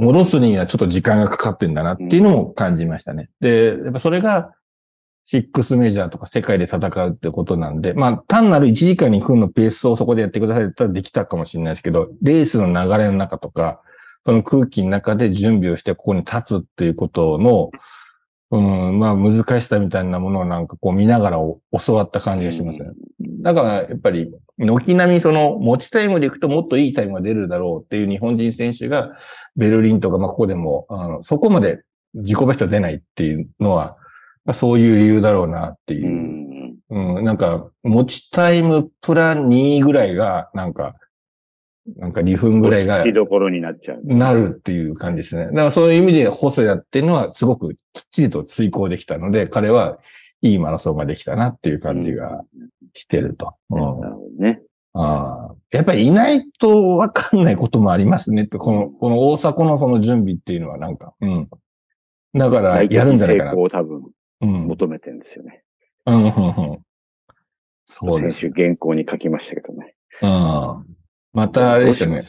[0.00, 3.30] 戻すにはちょっと時間がかかってんだなっていうのも感じましたね。
[3.40, 4.54] で、やっぱそれが、
[5.24, 13.80] シックスメジャーとか世界で戦うってことなんで、まあ単なる1時間2分のペースをそこでやってくださいって言ったらできたかもしれないですけど、レースの流れの中とか、
[14.24, 17.70] その空気の中で準備をしてここに立つっていうことの、
[18.50, 21.38] うん、まあ難しさみたいなものをなんかこう見ながら
[21.84, 22.90] 教わった感じがしますね。
[23.42, 29.16] だからやっぱり、軒並みその持ちタイムでいくともっといいタイムが出るだろうっていう日本人選手が
[29.56, 31.82] ベルリンとかまあここでも、あのそこまで
[32.14, 33.96] 自己ベスト出ないっていうのは、
[34.44, 36.10] まあ、そういう理由だろうなっていうう。
[36.10, 37.16] ん。
[37.18, 40.96] うん、なんか、持ちタイムプラン2ぐらいが、なんか、
[41.96, 44.00] なんか2分ぐらいがきどころになっちゃう。
[44.04, 45.46] なるっていう感じですね。
[45.46, 49.98] だからそういう意味で細谷っていうのはすごくきっちりと遂行できたので、彼は
[50.42, 52.44] いいマラソンができたなっていう感じが
[52.94, 53.54] してると。
[53.70, 54.62] うんなるほどね。
[54.92, 61.48] ああやっぱりいないとわかんないこともありますねって、この、この大阪のその準備っていうのはなんか、うん。
[62.34, 63.54] だからやるんじゃないかな成。
[63.54, 64.02] 功を多分
[64.40, 64.66] うん。
[64.66, 65.62] 求めてるんですよね。
[66.06, 66.28] うん、うん、う
[66.74, 66.78] ん。
[67.86, 68.40] そうです。
[68.40, 69.94] 先週原稿に書きましたけどね。
[70.22, 70.96] うん。
[71.32, 72.28] またあれですよね。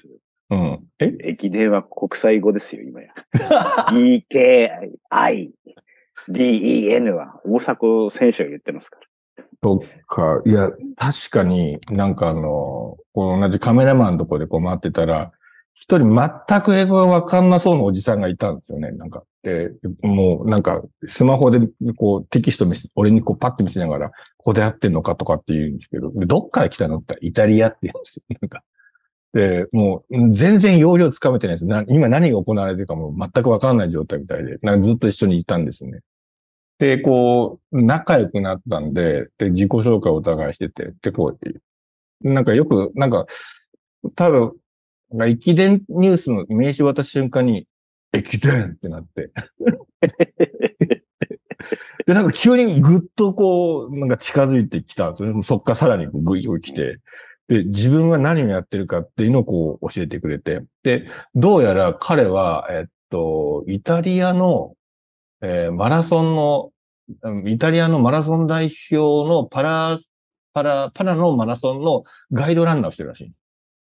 [0.52, 0.84] うん。
[1.00, 1.16] え？
[1.24, 3.14] 駅伝は国際語ですよ、今や。
[3.90, 5.52] EKI、
[6.30, 9.08] DEN は大迫選手が言ってますから。
[9.64, 10.42] そっか。
[10.46, 15.32] いや、確かになんかあの、この同じカメラマンのとこでこう回ってたら、
[15.74, 18.92] 一人全く英語がわかんなそうなおじさんがいたんですよね。
[18.92, 19.24] なんか。
[19.42, 19.72] で、
[20.04, 21.60] もうなんか、スマホで
[21.98, 28.38] こうテキスト見せ、俺にこうパッて見せながら、ここでやってんのかとかって言うんですけど、でどっから来たのってイタリアって言うんですよ。
[28.42, 28.64] なんか。
[29.34, 36.02] で、もう全然容量つかめてないですな今何が行われてるかも全くわかんない状態みたいで、なんかずっと一緒にいたんですね。
[36.82, 43.28] で、こう、仲良くなったんで、で、自己紹介をお互いしてて、で、こう、なんかよく、なんか、
[44.16, 44.54] 多分、
[45.28, 47.68] 駅伝ニュースの名刺渡す瞬間に、
[48.14, 49.30] 駅伝ってなって。
[52.08, 55.44] で、なんか急にぐっとこう、なんか近づいてきたんですよね。
[55.44, 56.98] そっからさらにぐいぐい来て。
[57.48, 60.64] で、自分は何をやってるかっていうのをこう教えてくれて。
[60.82, 64.74] で、どうやら彼は、えっと、イタリアの、
[65.42, 66.72] えーマラソンの、
[67.24, 70.00] うんイタリアのマラソン代表のパラ、
[70.54, 73.32] パラ、パラのマラソンのガイドランナーをしてるらしい。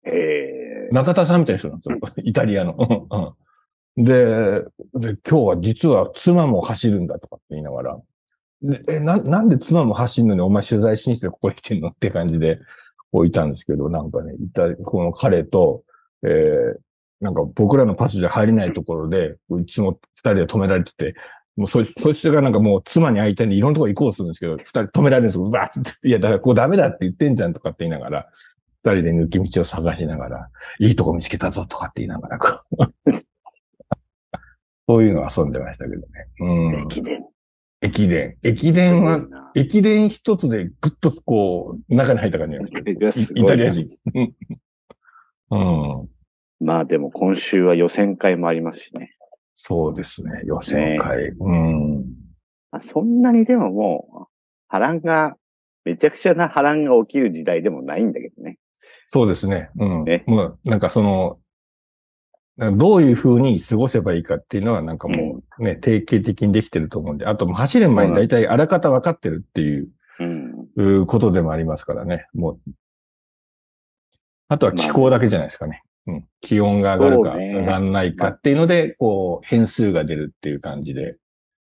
[0.05, 1.97] え中田さんみたいな人なんですよ。
[2.23, 2.75] イタリアの。
[3.09, 3.45] うん
[3.97, 4.61] で
[4.93, 7.97] で、今日は実は妻も走るんだとかって言いながら、
[8.61, 12.59] でえななんで妻も走るのにお前取材しにしてここに来てんのって感じで
[13.13, 15.83] 置いたんですけど、なんかね、いたこの彼と、
[16.23, 16.85] えー
[17.21, 21.15] なんか僕らのパスじゃ入れないところで、いつも二人で止められてて、
[21.55, 25.45] もうそいそいつがなんかもう妻に会いたいんでいろんなとこ行こうとするんですけど、二人止められるんですよ。
[25.45, 28.29] うわーって、いや、だからここダメだって言ってんじゃんとかって言いながら、
[28.83, 32.77] 二人で抜き道を探しながら、いいとこ見つけたぞとかって言いながら、こう
[34.87, 36.07] そういうの遊んでましたけどね。
[36.39, 36.45] う
[36.83, 36.87] ん。
[36.91, 37.25] 駅伝。
[37.81, 38.37] 駅伝。
[38.43, 39.21] 駅伝は
[39.55, 43.25] 駅伝一つでぐっとこう、中に入った感じなんですよ。
[43.35, 43.89] イイタリア人。
[44.13, 46.01] うん。
[46.01, 46.09] うん。
[46.59, 49.15] まあでも今週は予選会もありますしね。
[49.67, 50.41] そうですね。
[50.45, 51.30] 予選会。
[51.39, 52.06] うん。
[52.71, 54.34] まあ、そんなにでももう、
[54.67, 55.36] 波乱が、
[55.86, 58.60] めちゃくちゃな波乱が起きる時代でもないんだけどね。
[59.08, 59.69] そうですね。
[59.80, 60.04] うん。
[60.04, 61.39] ねもう、なんかその、
[62.58, 71.01] どういう風に過ごせばいいかっていうのはなんかもうね、定型的にできてると思うんで、あと走る前に大体あらかた分かってるっていううん。
[71.01, 72.28] うことでもありますからね。
[72.34, 72.71] もう。
[74.47, 75.82] あとは気候だけじゃないですかね。
[76.07, 76.27] うん。
[76.41, 81.17] 気温が上がるか上がらないかっていうので、こう、変数が出るっていう感じで。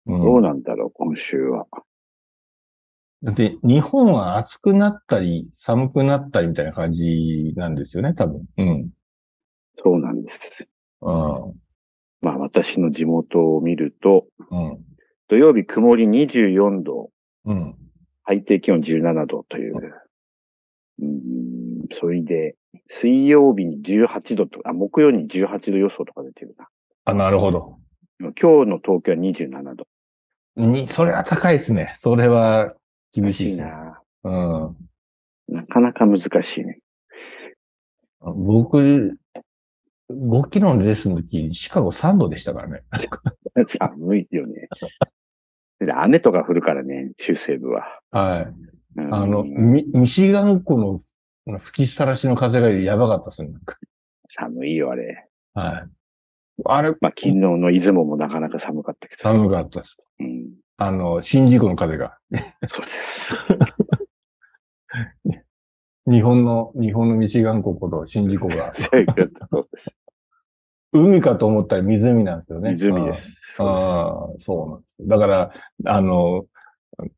[0.06, 1.68] うんどうなんだろう、今週は。
[3.24, 8.46] だって、日本は暑くなったり、寒くなったりみたいな感じなんですよね、多分。
[8.58, 8.90] うん。
[9.84, 10.68] そうなんです。
[11.02, 11.14] うん。
[12.22, 14.78] まあ私の地元を見ると、うん。
[15.30, 17.10] 土曜日曇り24度、
[17.46, 17.76] うん。
[18.26, 19.76] 最低気温17度という。
[21.00, 21.08] うん、
[22.00, 22.56] それで、
[23.02, 26.68] 水曜日に18度とか、あ、木曜に18度予想とか出てるな。
[27.06, 27.78] あ、なるほど。
[28.20, 28.32] 今
[28.66, 29.88] 日の東京は27度。
[30.56, 31.94] に、それは高いですね。
[32.00, 32.74] それは
[33.14, 33.66] 厳しいですね。
[33.66, 34.02] な。
[34.24, 34.30] う
[35.52, 35.56] ん。
[35.56, 36.80] なかなか難しいね。
[38.20, 39.18] 僕、
[40.10, 42.84] 5キロのレースの時、シカゴ3度でしたからね。
[43.80, 44.68] 寒いよね。
[45.80, 48.02] で雨とか降るからね、中西部は。
[48.12, 48.44] はい。
[48.46, 51.00] うんあの、ミミシガン湖の
[51.60, 53.50] 吹きさらしの風がやばかったですね。
[54.30, 55.28] 寒いよ、あれ。
[55.54, 55.90] はい。
[56.66, 59.24] あれ、まあ、昨日の出雲もなかなか寒かったけど。
[59.24, 59.98] 寒かったです。
[60.20, 60.50] うん。
[60.78, 62.18] あの、新宿の風が。
[62.68, 62.92] そうで
[65.32, 65.44] す。
[66.10, 69.92] 日本の、日本のミシガン湖と新宿湖が、そうです。
[70.94, 72.72] 海かと思ったら湖なんですよね。
[72.76, 73.28] 湖です。
[73.60, 74.96] ああ、そうなんです。
[75.00, 75.52] だから、
[75.86, 76.46] あの、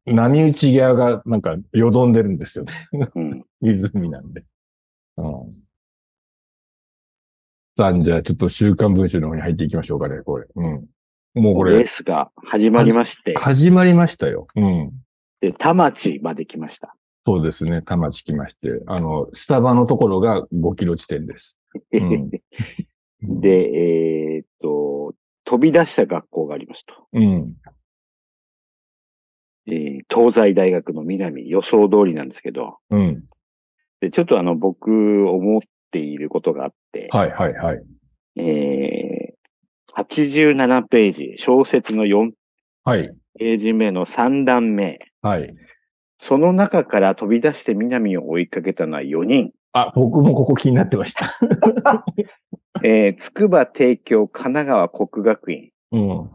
[0.05, 2.73] 波打ち際がなんかよどんでるんですよね。
[3.15, 3.45] うん。
[3.61, 4.43] 湖なんで。
[5.17, 5.53] うん。
[7.77, 10.47] さあ、じゃあちょっと週刊文春の方に入っていきましょうかね、これ。
[10.55, 10.85] うん。
[11.35, 14.47] もうこれ、レースが始まりまして、始まりましたよ。
[14.55, 14.91] うん。
[15.39, 16.95] で、田町まで来ました。
[17.25, 18.81] そうですね、田町来まして。
[18.87, 21.55] あの、スタバのところが5キロ地点です。
[21.95, 22.29] ん
[23.21, 25.13] で、えーっと、
[25.45, 26.93] 飛び出した学校がありますと。
[27.13, 27.55] うん。
[29.71, 33.23] えー東西大学の南、予想通りなんですけど、うん。
[34.01, 37.83] で、ちょっとあの、僕、思っていることがあって、はい、はい、はい。
[38.37, 42.31] えー、87ページ、小説の4
[42.83, 45.53] はい、ページ目の3段目、はい。
[46.21, 49.51] その中から飛び出して南を追いかけたのは4人。
[49.73, 51.37] あ、僕もここ気になってました。
[52.83, 55.69] えー、筑波帝京神奈川国学院。
[55.91, 56.29] うん。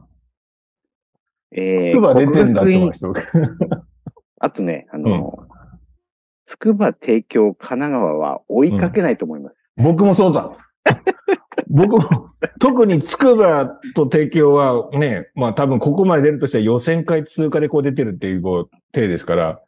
[1.57, 3.07] えー、クバ出てんだって国学院思いました。
[3.09, 3.23] 僕
[4.41, 5.39] あとね、あの、
[6.47, 9.57] 筑波帝京神奈川は追いかけないと思います。
[9.77, 10.57] 僕もそうだ。
[11.69, 19.61] 僕も、特に筑波と帝京はね、まあ多分ここまで出るとしては予選会通過でこう出てるっていうこう手ですから、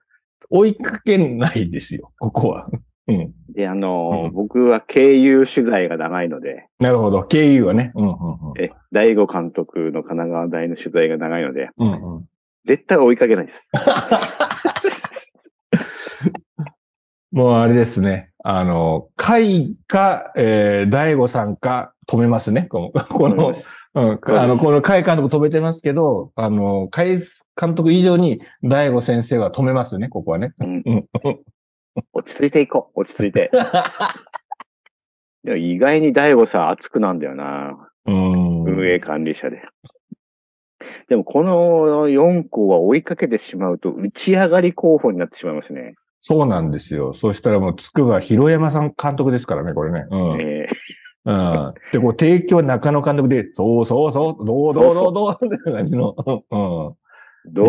[0.51, 2.69] 追いかけないですよ、ここは。
[3.09, 3.33] うん。
[3.55, 7.25] で、あの、うん僕は経由取材が長いので、なるほど。
[7.25, 7.93] 経由はね。
[7.95, 8.13] うん、うん、う
[8.59, 8.63] ん。
[8.63, 12.25] え、大悟監督の神奈川大の取材が長いので、うん、うん。
[12.67, 13.59] 絶対追いかけないです。
[17.33, 18.31] もうあれですね。
[18.43, 22.63] あの、会か、えー、大悟さんか止めますね。
[22.63, 23.55] この、この、
[23.95, 27.21] うん、あの、この海監督止めてますけど、あの、海
[27.61, 30.53] 監督以上に大悟先生は止めますね、ここはね。
[30.61, 31.07] うんうん。
[32.13, 33.01] 落ち着いていこう。
[33.01, 33.51] 落ち着いて。
[35.45, 37.91] でも意外に大悟さん熱くなんだよな。
[38.07, 38.65] うん。
[38.65, 39.63] 運営管理者で。
[41.09, 45.95] でもこの4校は追いかけてしまうと打ち上がり候補になってしまいますね。
[46.21, 47.15] そうなんですよ。
[47.15, 50.07] そしたらもう、つくば広山さん監督ですからね、これね。
[50.11, 50.41] うん。
[50.41, 50.69] え
[51.25, 51.75] うん。
[51.93, 56.17] で、こう、提供は中野監督で、そうそうそう、どうどうどうどうって感じの。
[56.17, 56.89] うん。
[56.89, 56.95] ー
[57.47, 57.65] ど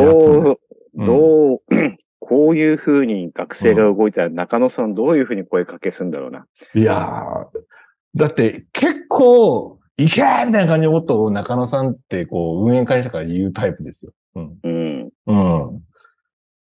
[1.55, 6.45] う、うんこういう風に学生が動いたら中野さんどういう風に声かけすんだろうな。
[6.75, 14.11] いやー、だって結構、いけーみたいな感じのことを中野さんって、こう、運営会社から言うタイプですよ。
[14.35, 14.57] うん。
[14.61, 15.09] うん。
[15.25, 15.33] う
[15.77, 15.81] ん。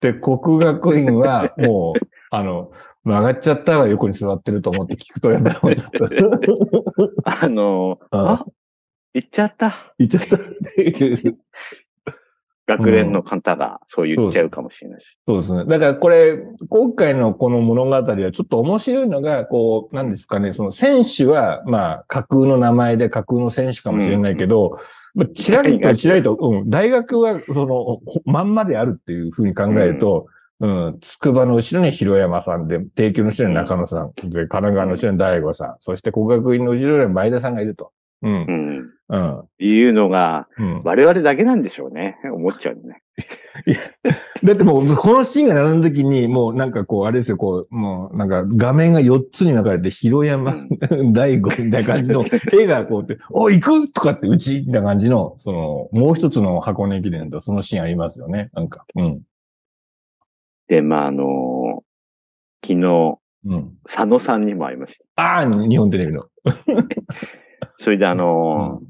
[0.01, 2.71] で、国学院は、もう、 あの、
[3.05, 6.05] 曲がっちゃったら横に座ってると思って聞くと、やっぱりちょっと、
[7.23, 8.45] あの、うんあ、
[9.13, 9.93] 行っちゃった。
[9.97, 10.37] 言っちゃった。
[12.65, 15.17] 学連の方がそう言っちゃうかもしれないし。
[15.27, 15.65] そうですね。
[15.65, 16.37] だからこれ、
[16.69, 24.77] 今回のこの物語はちょっと面白いのが、こう、なんですかね、その選手は、まあ、架空の名前で架空の選手かもしれないけど、
[25.13, 30.27] まあちらりとちらりと、うん、大学は、その、ほまんまであるっていうふうに考えると、
[30.59, 37.91] うん、筑波の後ろに広山さんで、帝京の後ろに中野さん、で、神奈川の後ろに大悟さん、そして国学院の後ろに前田さんがいると。
[38.23, 38.93] うんう、ん。
[39.09, 40.81] うん、いうのが、うん。
[40.83, 42.17] 我々だけなんでしょうね。
[42.33, 43.03] 思っちゃうね。
[44.43, 50.55] だってもう、このシーンが並んだ時に、もうなんかこう、あれですよ、こう、もうなんか画面が4つに分かれて、広山、
[51.13, 52.23] 大悟みたいな感じの
[52.59, 58.49] 絵がこうって、お、行くとかってうちみたいな感じの、その、もう一つの箱根駅伝とそのシーンありますよね。
[58.53, 58.85] なんか。
[58.95, 59.21] うん。
[60.67, 61.83] で、まあ、あの
[62.65, 63.73] 昨日、うん。
[63.85, 65.21] 佐野さんにも会いました。
[65.21, 66.25] ああ、日本テレビの。
[67.83, 68.81] それであの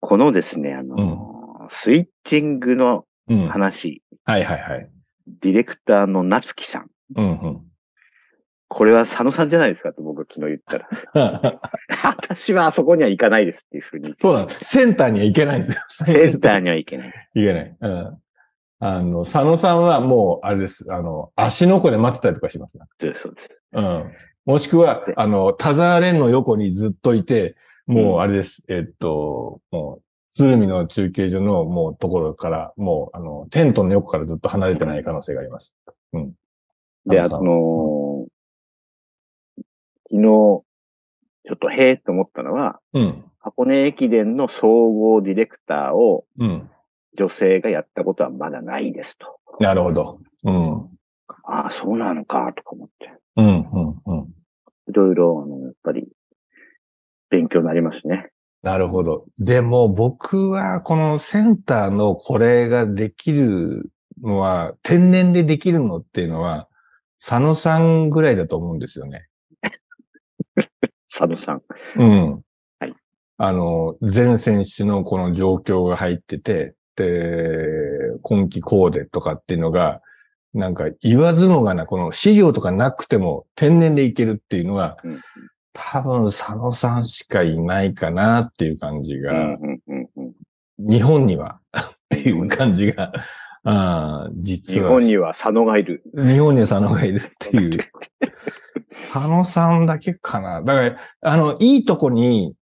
[0.00, 3.38] このですね、あのスイッチングのうん。
[3.42, 4.90] はい話、はいはい。
[5.40, 6.90] ディレクターの夏木さん。
[7.16, 7.60] うんうん。
[8.68, 11.60] これは佐野さんじゃないですかと僕が昨日言ったら。
[12.04, 14.14] 私はあそこには行かないですっていうふうに。
[14.20, 14.50] そうなの。
[14.62, 15.82] センターには行けないんですよ。
[15.88, 17.12] センターには行けない。
[17.34, 17.76] 行けない。
[17.80, 18.18] うん。
[18.82, 20.86] あの、佐野さんはもう、あれです。
[20.88, 22.84] あの、足の子で待ってたりとかしますね。
[23.00, 23.48] そうですそうです。
[23.72, 24.12] うん。
[24.50, 27.54] もしくは、あの、田沢蓮の横にずっといて、
[27.86, 28.62] もうあれです。
[28.68, 30.02] えっと、もう、
[30.36, 35.72] 鶴見の中継所のもうところから、もう、あの、テントの横からずっと離れてない可能性があります。
[37.06, 38.26] で、あ佐野さんの
[40.10, 40.62] 昨日、ちょ
[41.54, 43.24] っとへえと思ったのは、うん。
[43.38, 46.68] 箱根駅伝の総合ディレクターをうん。
[47.16, 49.38] 女性がやったことはまだないですと。
[49.60, 50.18] なるほど。
[50.44, 50.74] うん。
[51.44, 53.12] ああ、そうなのか、とか思って。
[53.36, 54.39] うん、うん、うん。
[54.90, 56.08] いろいろ、あの、やっぱり、
[57.30, 58.30] 勉強になりますね。
[58.62, 59.24] なるほど。
[59.38, 63.90] でも僕はこのセンターのこれができる
[64.22, 66.68] のは、天然でできるのっていうのは、
[67.24, 69.28] 佐野さんぐらいだと思うんですよね。
[71.10, 71.62] 佐野さん。
[71.96, 72.32] うん。
[72.80, 72.94] はい。
[73.38, 77.06] あの、全選手のこの状況が入ってて、で、
[78.22, 80.02] 今季コーデとかっていうのが、
[80.54, 85.20] なんか言わずもがな、この資料とかなくても天然でいけるっていうのは、うん
[85.72, 90.90] 多分佐野さんしかいないかなっていう感じが、うん、うん、うん、うん。
[90.90, 93.12] 日本にはっていう感じが、
[93.62, 94.88] あー実は。
[94.88, 96.02] 日本には佐野がいる。
[96.14, 97.78] 日本には佐野がいるっていう。
[99.12, 100.62] 佐野さんだけかな。
[100.62, 102.54] だから、あの、いいとこに、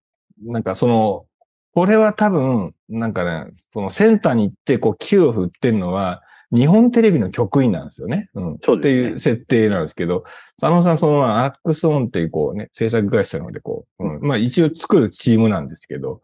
[0.43, 1.25] なんかその、
[1.73, 6.21] これは多分、なんかね、そのセンターに行って、こう、球を振ってるのは、
[6.51, 8.29] 日本テレビの局員なんですよね。
[8.33, 8.57] うん。
[8.63, 10.23] そうですねっていう設定なんですけど、
[10.59, 14.21] 佐野さん、その、アックスオンっていう、こうね、制作会社なので、こう、うん。
[14.21, 16.21] まあ、一応作るチームなんですけど、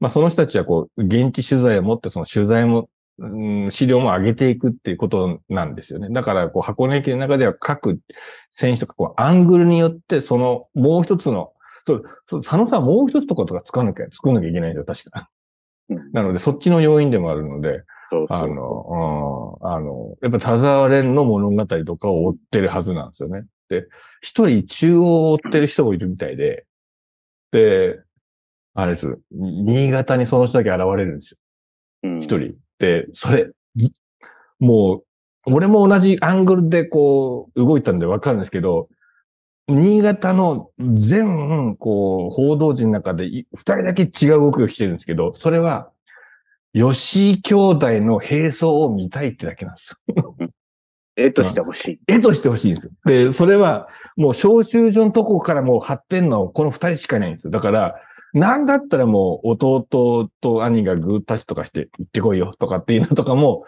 [0.00, 2.88] まあ、その人たちは、こう、現地取材を持って、その取材も、
[3.18, 6.08] うん、資料も上げていくっていうことなんですよね。
[6.10, 8.00] だから、こう、箱根駅の中では各
[8.50, 11.52] 選手とか、こう、アングルによって、その、もう一つの、
[11.86, 12.02] そう、
[12.42, 15.28] 佐野さんはもう一つとことか作らなきゃ、作んなきゃいけないんですよ、確か。
[15.90, 23.46] うんなので、そっちの要因でもあるので、そうそうあの、うん、あの、やっぱ田沢蓮の物語とかを追ってるはずなんですよね。
[23.68, 23.86] で、
[24.20, 26.66] 一人中央を追ってる人もいるみたいで、
[27.52, 28.00] で、
[28.74, 29.18] あれです。
[29.30, 31.38] 新潟にその人だけ現れるんですよ。
[32.04, 32.54] うん一人。
[32.78, 33.92] で、それ、ぎ
[34.58, 35.02] も
[35.46, 38.88] う、俺も同じアングルでこう、動いたんでわかるんですけど、
[39.68, 45.90] 新潟の全、こう、報道陣の中でい二人だけ違う動きをしてるんですけど、それは、
[46.72, 50.36] 吉井兄弟の並走を見たいってだけなんですよ。
[51.16, 52.00] 絵としてほしい。
[52.06, 52.92] 絵としてほしいんですよ。
[53.04, 57.50] で、それは、もう招集所のとこからもう発展のこの二人しかいないんですよ。
[57.50, 57.96] だから、
[58.32, 63.64] なんだったらもう弟と兄がグータッチとかして行ってこいよとかっていうのとかも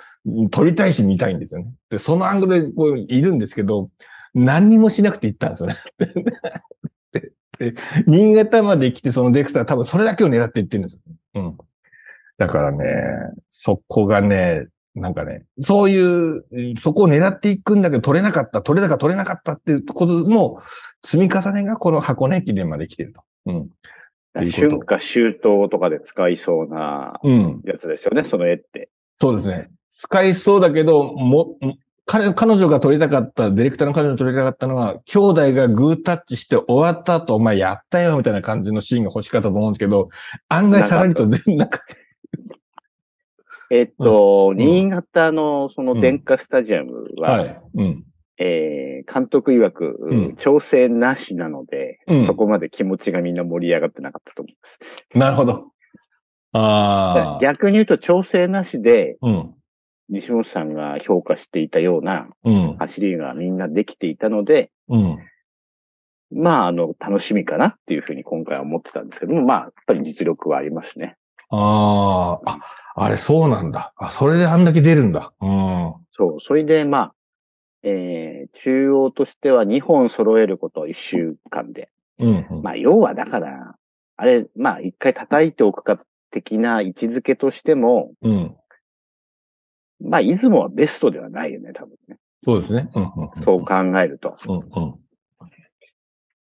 [0.53, 1.73] 撮りたいし見たいんですよね。
[1.91, 3.91] で、そのアングルでこういるんですけど、
[4.35, 5.77] 何にもしなくて行ったんですよね。
[7.13, 7.75] でで
[8.07, 11.01] 新潟まで来てそのデクター多分それだけを狙って行ってるんですよ。
[11.35, 11.59] うん。
[12.43, 12.85] だからね、
[13.53, 14.67] そこがね、
[14.97, 16.45] なんかね、そういう、
[16.81, 20.61] そこを狙っていくんだけど取れなかった、取れたか取れなかったっていうことも
[21.05, 23.23] 積み重ねがこの箱根駅伝まで来てると。
[23.47, 23.69] うん。
[24.35, 27.61] 春夏秋冬とかで使いそうなうん。
[27.65, 28.91] やつですよね、その絵って。
[29.21, 29.71] そうですね。
[29.93, 40.09] 使いそうだけど、も、ん彼、彼女が撮りたかった、ディレクターの彼女が撮りたかったのは、兄弟がグータッチして終わった後、お前やったよ、みたいな感じのシーンが欲しかったと思うんですけど、
[40.49, 41.81] 案外さらりと全然なかっ
[43.73, 47.23] えっと、ん新潟のその電化スタジアムた。
[47.23, 47.61] は、はい。
[47.75, 48.05] うん。
[48.39, 54.53] えー監督曰く、うん調整なしなので、うんそこまで気持ちがみんな盛り上がってなかったと思
[55.15, 55.19] う。
[55.19, 55.73] なるほど。
[56.53, 57.39] ああ。
[57.41, 59.55] 逆に言うと調整なしで、うん。
[60.11, 62.77] 西本さんが評価していたようなうん。
[62.79, 65.19] 走りがみんなできていたので、うん。
[66.31, 71.17] まあ、あの、楽しみかなっていうふうに今回は思ってたんですけども、まあ、やっぱり実力はありますね。
[71.53, 72.51] ああ。
[72.51, 72.59] あ、
[72.95, 73.93] あれそうなんだ。
[73.97, 75.33] あ、それであんだけ出るんだ。
[75.41, 75.95] うん。
[76.13, 76.41] そう。
[76.41, 77.15] それで、まあ、
[77.83, 81.91] えー、中央としては2本揃えること1週間で。
[82.19, 82.47] うん。
[82.51, 83.77] うんまあ、要はだから、
[84.17, 86.01] あれ、まあ、一回叩いておくか
[86.31, 88.57] 的な位置づけとしても、うん。
[90.01, 92.17] まあ、出雲はベストではないよね、多分ね。
[92.45, 92.91] そうですね。
[92.95, 93.03] うん。
[93.03, 93.43] うん。
[93.45, 94.37] そう考えると。
[94.47, 94.57] うん。
[94.57, 94.95] うん。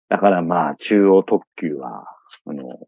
[0.10, 2.06] だからまあ、中央特急は、
[2.46, 2.80] あの、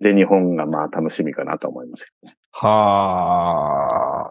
[0.00, 2.36] で、日本がまあ楽しみかなと思いますけどね。
[2.52, 4.30] は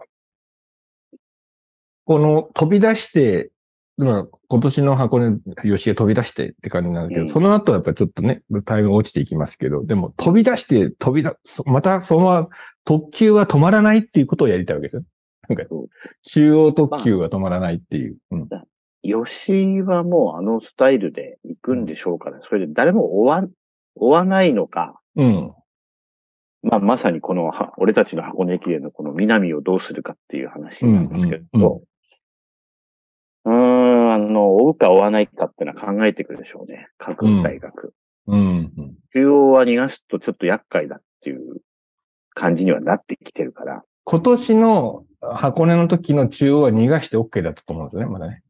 [2.04, 3.50] この飛び出して、
[3.96, 12.48] まあ、今年の箱根、吉江飛び出してって感じなんですけど、うんその後はやっぱりちょっとね、タイムが落ちていきますけど、でも飛び出して、飛び出、そまたその
[12.84, 15.02] 特急は止まらないっていうことをやりたいわけですよ。
[15.48, 15.64] なんか
[16.22, 18.16] 中央特急は止まらないっていう。
[18.30, 18.48] うん。
[19.02, 23.42] 吉井はもうあのスタイルで行くんでしょうから、それで誰も追わ、
[23.96, 25.52] 追わないのか、うん。
[26.62, 31.82] まあまさにこのは、俺たちの箱根駅伝のこの南をどうするかっていう話なんですけうんうんど、
[33.46, 36.88] うーん、あの、追うか追わないかってのは考えてくるでしょうね。
[36.98, 37.94] 各大学。
[38.26, 38.72] うん。
[39.14, 41.60] 中央は逃がすとちょっと厄介だっていう
[42.34, 43.82] 感じにはなってきてるから。
[44.04, 48.42] 今年の箱根の時の中央は逃がして OK だったと思うんですよね、まだね。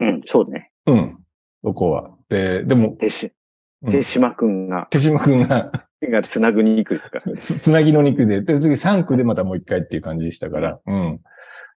[0.00, 0.70] うん、そうね。
[0.86, 1.18] うん。
[1.64, 2.10] そこは。
[2.28, 7.36] で、でも、手島くんが、手島くんが、がつなぐにくいですから。
[7.38, 11.20] つ、つなぎの肉で、で、次3区でまたもう一回っていう感じでしたから、うん。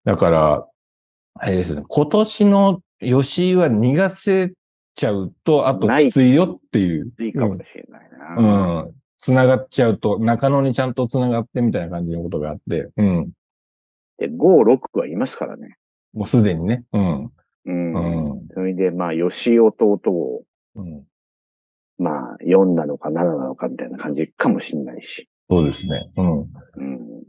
[0.04, 0.66] だから、
[1.34, 4.52] あれですね、今年の吉井は逃がせ
[4.94, 7.12] ちゃうと、あときついよっていう。
[7.20, 8.46] いいかもしれないうん。
[8.46, 8.82] な。
[8.82, 8.92] うん。
[9.18, 13.30] 繋がっちゃうと、中野にちゃんと繋がってみたいな感じのことがあって、うん。
[14.18, 15.76] で、5、6はいますからね。
[16.12, 16.84] もうすでにね。
[16.92, 17.30] うん。
[17.64, 18.32] うん。
[18.32, 18.48] うん。
[18.52, 20.42] それで、まあ、吉井弟を、
[20.76, 21.04] うん。
[21.98, 25.28] まあ、4なのか7なのかみたいな感じかもしれないし。
[25.50, 26.10] そうですね。
[26.16, 26.40] うん。
[26.40, 26.44] う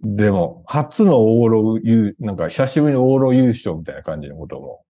[0.06, 0.16] ん。
[0.16, 4.84] でも、初の往路優、なんか久しぶりの往路優勝みたいな感じのことも、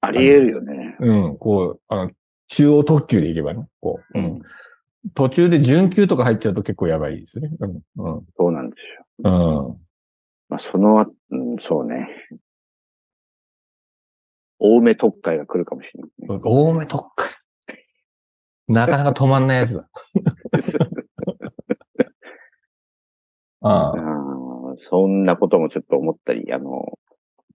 [0.00, 0.96] あり得るよね。
[1.00, 2.10] うん、こう、あの、
[2.48, 4.42] 中央特急で行けばね、こう、ううんん。
[5.14, 7.50] 途中で準急とか入っちゃうと結構やばいですね。
[7.60, 7.70] うん、
[8.16, 9.30] うん、そうなんですよ。
[9.30, 9.78] うん。
[10.48, 12.08] まあ、そのあ、うん、そうね。
[14.58, 16.40] 多め特会が来るかもしれない、ね。
[16.44, 17.37] 多め特化。
[18.68, 19.88] なかなか止まんないやつだ。
[23.60, 23.94] ああ、
[24.88, 26.98] そんなこともちょっと思ったり、あの、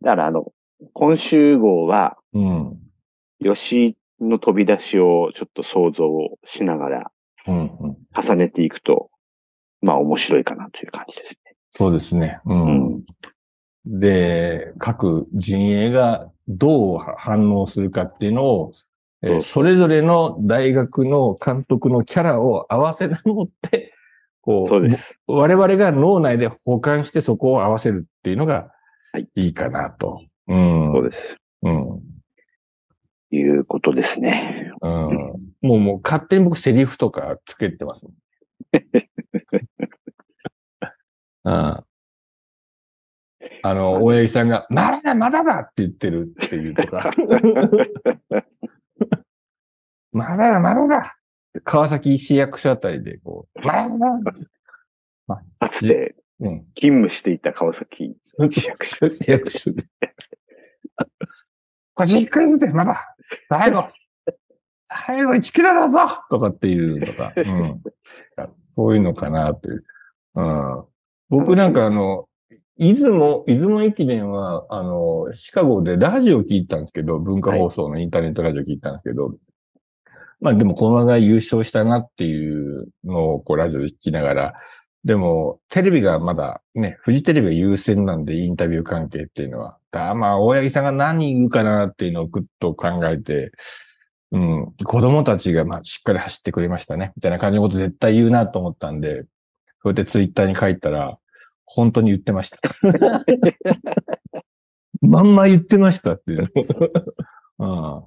[0.01, 0.51] だからあの、
[0.93, 2.79] 今週号は、うん。
[3.41, 6.07] 吉井の飛び出しをちょっと想像
[6.45, 7.11] しながら
[7.47, 7.97] うん、うん。
[8.15, 9.09] 重ねていくと、
[9.81, 11.55] まあ面白いかなという感じですね。
[11.75, 12.39] そうですね。
[12.45, 13.03] うん。
[13.85, 18.71] で、各陣営がどう反応するかっていうのを、
[19.23, 23.93] えーそれぞれの大学の監督のキャラを合わせ持って、
[24.41, 24.87] こそう。
[25.27, 28.71] 我々が脳内で保管してそこを合わせるっていうのが
[29.13, 30.21] はいいいかなと。
[30.47, 30.91] うん。
[30.93, 31.37] そうです。
[31.61, 32.01] うん。
[33.31, 34.71] いうことですね。
[34.81, 34.91] うん。
[35.61, 38.05] もうもう勝手に僕セリフとかつけてます。
[41.45, 41.83] うん。
[43.65, 47.13] あの、大八木さんが、まだだ、まだだって言ってるっていうとか。
[50.13, 51.17] まだだ、まだだ
[51.63, 53.97] 川崎市役所あたりで、こう、まだ
[55.27, 56.65] だかつてうん。
[56.75, 58.15] 勤務していた川崎
[58.51, 59.09] 市役所。
[59.09, 59.83] 市役所で。
[61.95, 63.15] これじっくりずつまだ
[63.49, 63.87] 最後
[65.05, 65.99] 最後1キロだぞ
[66.29, 67.81] とかっていうのとか、 うん。
[68.75, 69.83] そういうのかなっていう。
[70.35, 70.85] うん。
[71.29, 72.27] 僕なんかあの、
[72.77, 79.35] 出雲、出雲駅伝は、あの、シカゴでラジオ聞いたんですけど、文化放送のインターネットラジオ聞いたんですけど、
[80.43, 84.53] まあでもこのまま優勝したなっていうのをこうラジオで聞きながら、
[85.05, 93.53] でもテレビがまだね、フジテレビが優先なんでインタビュー関係っていうのは、だまあ大八木さんが何言うかなっていうのをぐっと考えて、
[94.33, 99.23] うん、子供たちがまあしっかり走ってくれましたね、みたいな感じのこと絶対言うなと思ったんで、
[99.81, 101.17] そうやってツイッターに書いたら、
[101.63, 102.59] 本当に言ってました。
[105.01, 106.51] まんま言ってましたっていう
[107.59, 107.59] の。
[107.59, 108.03] うん、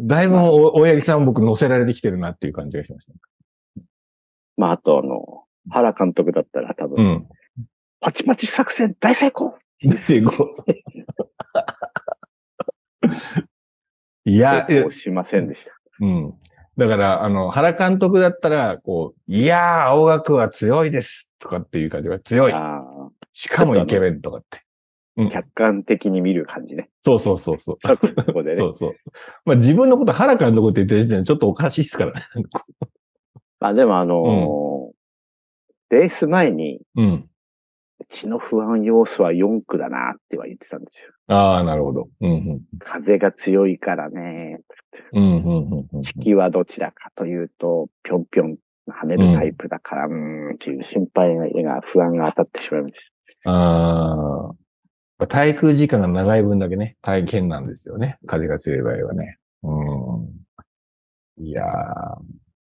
[0.00, 3.12] だいぶお大八木さんを僕乗せられてきてるなっていう感じがしました。
[4.56, 7.28] まあ、あとあの、原監督だったら多分、うん。
[8.00, 10.54] パチパチ作戦大成功で、成功。
[14.26, 15.70] いや、しませんでした。
[16.00, 16.34] うん。
[16.76, 22.52] だから、あの、原監督だったら、こう、いやー、青学は強いですとかっていう感じが強い。
[22.52, 22.82] あ
[23.32, 24.63] しかもイケメンとかって。
[25.16, 26.88] あ、客観的に見る感じね。
[27.04, 27.76] そうそうそうそう。
[28.24, 28.68] ここでね そ。
[28.70, 28.94] うそう。
[29.44, 32.22] まあ自分のこと原監督って言ってる時点でちょっとおかしいっすからね。
[33.60, 34.94] まあでもあのー
[35.94, 37.28] レース前に、うん。
[38.00, 41.12] うちの不安要素は4区だなっては言ってたんですよ。
[41.28, 42.08] ああ、なるほど。
[42.20, 42.60] うん、うん。
[42.80, 44.60] 風が強いからね。
[45.12, 46.02] うん、うん、うんうん。
[46.16, 48.56] 引きはどちらかというと、ぴょんぴょん
[48.88, 52.94] 跳ねるタイプだから、うーん、っていう心配が、不安が当たってしまいまし
[53.44, 54.63] ああ。
[55.18, 58.18] 滞空時間が長い分だけね、大変なんですよね。
[58.26, 59.38] 風が強い場合はね。
[59.62, 61.44] うん。
[61.44, 61.66] いやー。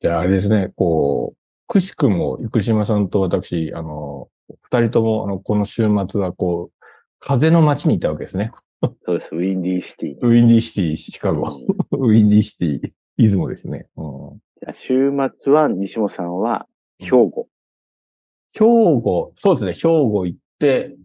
[0.00, 1.36] じゃああれですね、こう、
[1.68, 4.28] くしくも、生島さんと私、あの、
[4.62, 6.86] 二人とも、あの、この週末はこう、
[7.20, 8.52] 風の街にいたわけですね。
[8.82, 8.92] た。
[9.06, 11.60] そうです、 Windy City。Windy City、シカゴ。
[11.92, 13.86] Windy Ci ty、出雲ですね。
[13.96, 15.10] うん、じゃあ週
[15.42, 16.66] 末は西本さんは
[16.98, 17.48] 兵庫。
[18.52, 20.96] 兵庫、そうですね、兵庫行って、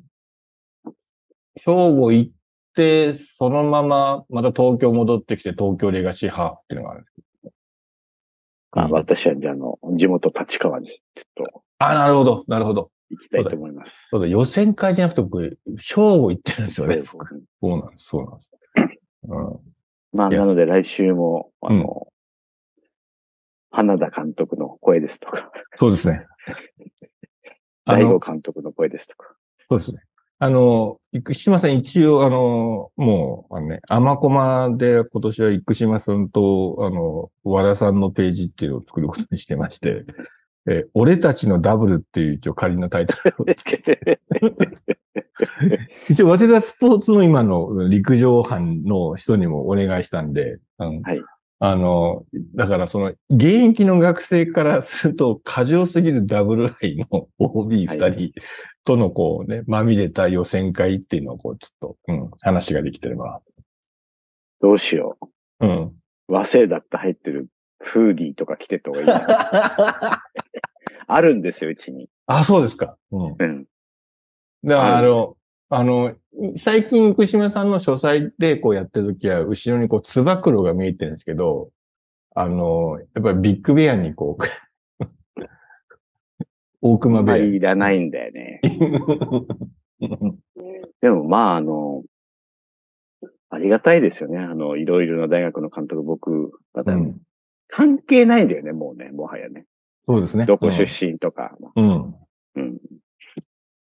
[1.57, 2.31] 兵庫行っ
[2.75, 7.17] て、そのまままた東京戻ってきて、東京レガシーハーフっていうのがあるんです。
[8.71, 12.91] あうん私はじゃあ、あの、地元立川にちょっとあ、なるほど、なるほど。
[13.09, 13.91] 行きたいと思います。
[14.09, 17.03] そうだ、予選会じゃなくて僕、兵庫行ってるんですよね。
[17.03, 17.17] そ
[17.61, 18.51] うなんです、そうなんです。
[19.23, 19.59] うん
[20.13, 22.07] まあ、なので来週も、あの、
[23.71, 26.25] 花田監督の声ですとか、そうですね。
[27.85, 29.35] あ大の悟、監督の声ですとか。
[29.69, 30.01] そうですね。
[30.39, 40.05] あの、生島さん一応、あの、もう、あのね、アマコマで今年は生島さんと、あの、和田さんのページっていうのを作ることにしてまして、
[40.69, 44.19] え、俺たちのダブルっていう一応仮のタイトルをつけて、
[46.09, 51.21] 一応、早稲田スポーツの今の陸上班の人にもお願いしたんで、うんはい。
[51.59, 52.23] あの、
[52.55, 58.13] だからその、現役の学生からすると過剰すぎるダブル愛の OB 二はい。
[58.13, 58.31] 人
[58.87, 63.41] とのこうね、まみれた予選会っていうのをこう、ちょっと、うん、話ができてれば。
[64.61, 65.17] どうしよ
[65.59, 65.83] うん。
[65.87, 65.93] う。
[66.29, 70.23] 和製だって入ってるフーディーとか着てった方がいいな。
[71.05, 72.09] あるんですよ、うちに。
[72.27, 72.97] あ、そうですか。
[73.11, 73.35] うん。
[73.37, 73.65] うん。
[74.63, 75.37] だから、はいあの、
[75.69, 76.15] あの、
[76.55, 81.71] 最近、福島さんの書斎でこうやってるときは、後ろにこう、つば九郎が見えてるんですけど、
[82.35, 84.43] あの、やっぱりビッグベアにこう、
[86.81, 87.37] 大熊ベア。
[87.37, 88.61] りいらないんだよね。
[91.01, 92.03] でも、まあ、あの、
[93.49, 94.37] ありがたいですよね。
[94.37, 97.21] あの、いろいろな大学の監督、僕、まだうん
[97.69, 99.65] 関係ないんだよね、もうね、もはやね。
[100.07, 100.45] そうですね。
[100.45, 101.55] どこ出身とか。
[101.75, 102.15] うん。
[102.55, 102.79] うん。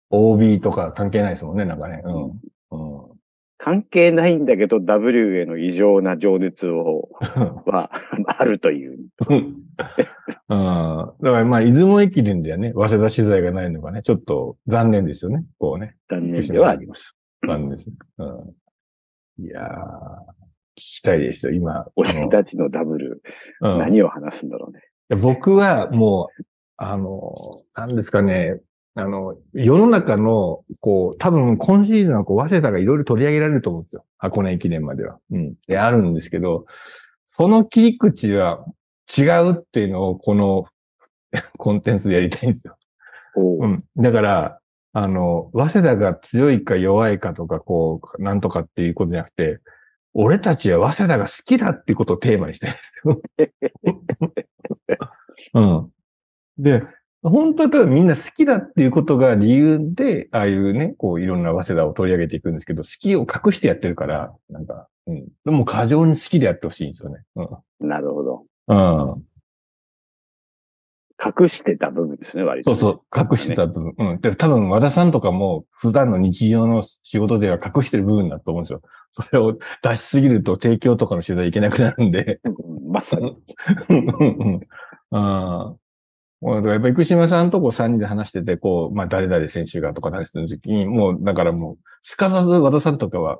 [0.10, 2.02] OB とか関係ないですもんね、なんかね。
[2.06, 2.24] うん。
[2.72, 3.14] うん。
[3.58, 7.10] 関係ないんだけど、W への異常な情熱を、
[7.66, 7.89] は、
[8.28, 8.99] あるという。
[9.30, 9.66] うん。
[10.49, 15.45] だからまあ、出雲駅伝ではね、早稲田取材がないのがね、ちょっと残念ですよね。
[15.58, 15.95] こうね。
[16.10, 17.16] 残念ではあります。
[17.47, 17.95] 残念ですね。
[18.20, 18.26] う
[19.41, 19.45] ん。
[19.45, 19.72] いやー、聞
[20.76, 21.88] きたいですよ、今。
[21.95, 23.22] 俺たちのダブル、
[23.62, 25.22] うん何を話すんだろうね。
[25.22, 26.43] 僕はもう、
[26.78, 28.60] あの、なんですかね、
[28.98, 34.06] あの、世の中の、こう、多分今シーズンはこう、早稲田がいろいろ取り上げられると思うんですよ。
[34.18, 35.20] 箱根駅伝までは。
[35.32, 35.54] うん。
[35.68, 36.66] で、あるんですけど、
[37.28, 38.66] その切り口は
[39.18, 40.66] 違うっていうのを、この
[41.58, 42.78] コンテンツでやりたいんですよ。
[43.36, 43.84] おううん。
[43.98, 44.60] だから、
[44.93, 49.60] あの、早稲田が強いか弱いかとか、こう、なんとかっていうことじゃなくて、
[50.14, 53.22] 俺たちは早稲田が好きだっていうことをテーマにしてるんですよ。
[55.54, 55.91] うん。
[56.58, 56.84] で、
[57.30, 65.28] 本当は多分みんな好きだっていうことが理由で、ああいうね、こういろんな早稲田を取り上げていくんですけど、好きを隠してやってるから、なんか、うん。
[65.43, 67.23] でも過剰に好きでやってほしいんですよね。
[67.80, 68.43] なるほど。
[68.67, 69.11] うん。
[69.13, 69.23] うん。
[71.41, 73.93] 隠してた部分ですね、割とね、そうそう、隠してた部分。
[73.97, 74.21] うん。
[74.21, 78.82] で多分和田さんとかも普段の日常の仕事では隠してる部分だと思うんですよ。
[79.13, 82.39] それを出しすぎると提供とかの取材いけなくなるんで。
[82.43, 83.36] うんまさに。
[85.11, 85.76] うん
[86.42, 93.40] やっぱ生島さんとこう3人で話してて、こう、まあ誰々選手がとか話してる時に、もう、だからもう、すかさず和田さんとかは、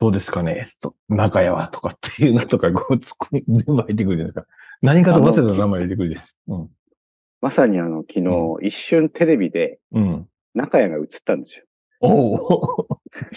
[0.00, 4.46] どうですかねと、中谷はとかっていうのとか、こう、突っ込入ってくるじゃないですか。
[4.82, 6.66] 何かと早稲田の名前入れてくるじゃないですか。
[7.40, 10.02] まさにあの、昨日、一瞬テレビでうん。
[10.02, 10.28] うん。
[10.54, 11.64] 中谷が映ったんですよ。
[12.00, 12.88] おお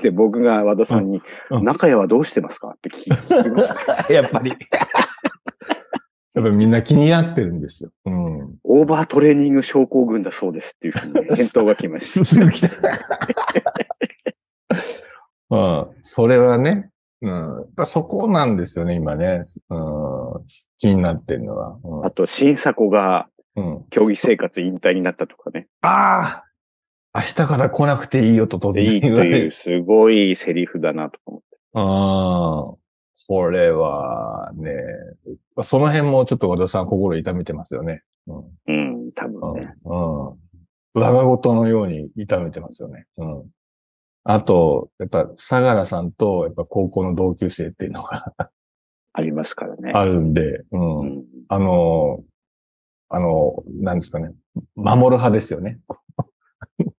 [0.04, 2.70] で、僕が和田さんに、うんうん中谷はどうしてますか？
[2.70, 4.08] って聞きました。
[4.14, 4.56] やっぱり。
[6.34, 7.92] やっぱりみんな気になってるんですよ。
[8.06, 8.56] うん。
[8.64, 12.70] オーバートレーニング症候群だそうですっていうふうに返答が来まし すぐ来た。
[15.50, 15.88] うん。
[16.04, 16.90] それはね、
[17.22, 17.66] うん。
[17.86, 19.44] そこなんですよね、今ね。
[19.70, 20.46] うん。
[20.78, 21.78] 気になってるのは。
[22.04, 22.08] た。
[22.08, 23.76] あと、新迫がうん。
[23.76, 25.68] うん、競技生活引退になったとかね。
[25.82, 26.46] ああ
[27.14, 29.38] 明日から来なくていいよと突でいいと然言われる。
[29.40, 31.58] いう、すごいセリフだなと思って。
[31.74, 32.81] ああ。
[33.28, 34.72] これはね、
[35.63, 38.03] その辺もちょっと和田さん心痛めてますよね。
[38.28, 38.38] うん。
[38.67, 38.72] う
[39.07, 39.74] ん、多分ね。
[39.86, 40.41] うん。
[40.93, 43.05] 我が事のように痛めてますよね。
[43.17, 43.43] うん。
[44.24, 48.34] あと、やっぱ、相良さんと、やっぱ高校の同級生っていうのが
[49.13, 49.91] ありますからね。
[49.93, 50.99] あるんで、うん。
[50.99, 52.24] うんあの、
[53.09, 54.32] あの、なんですかね。
[54.76, 55.80] 守る派ですよね。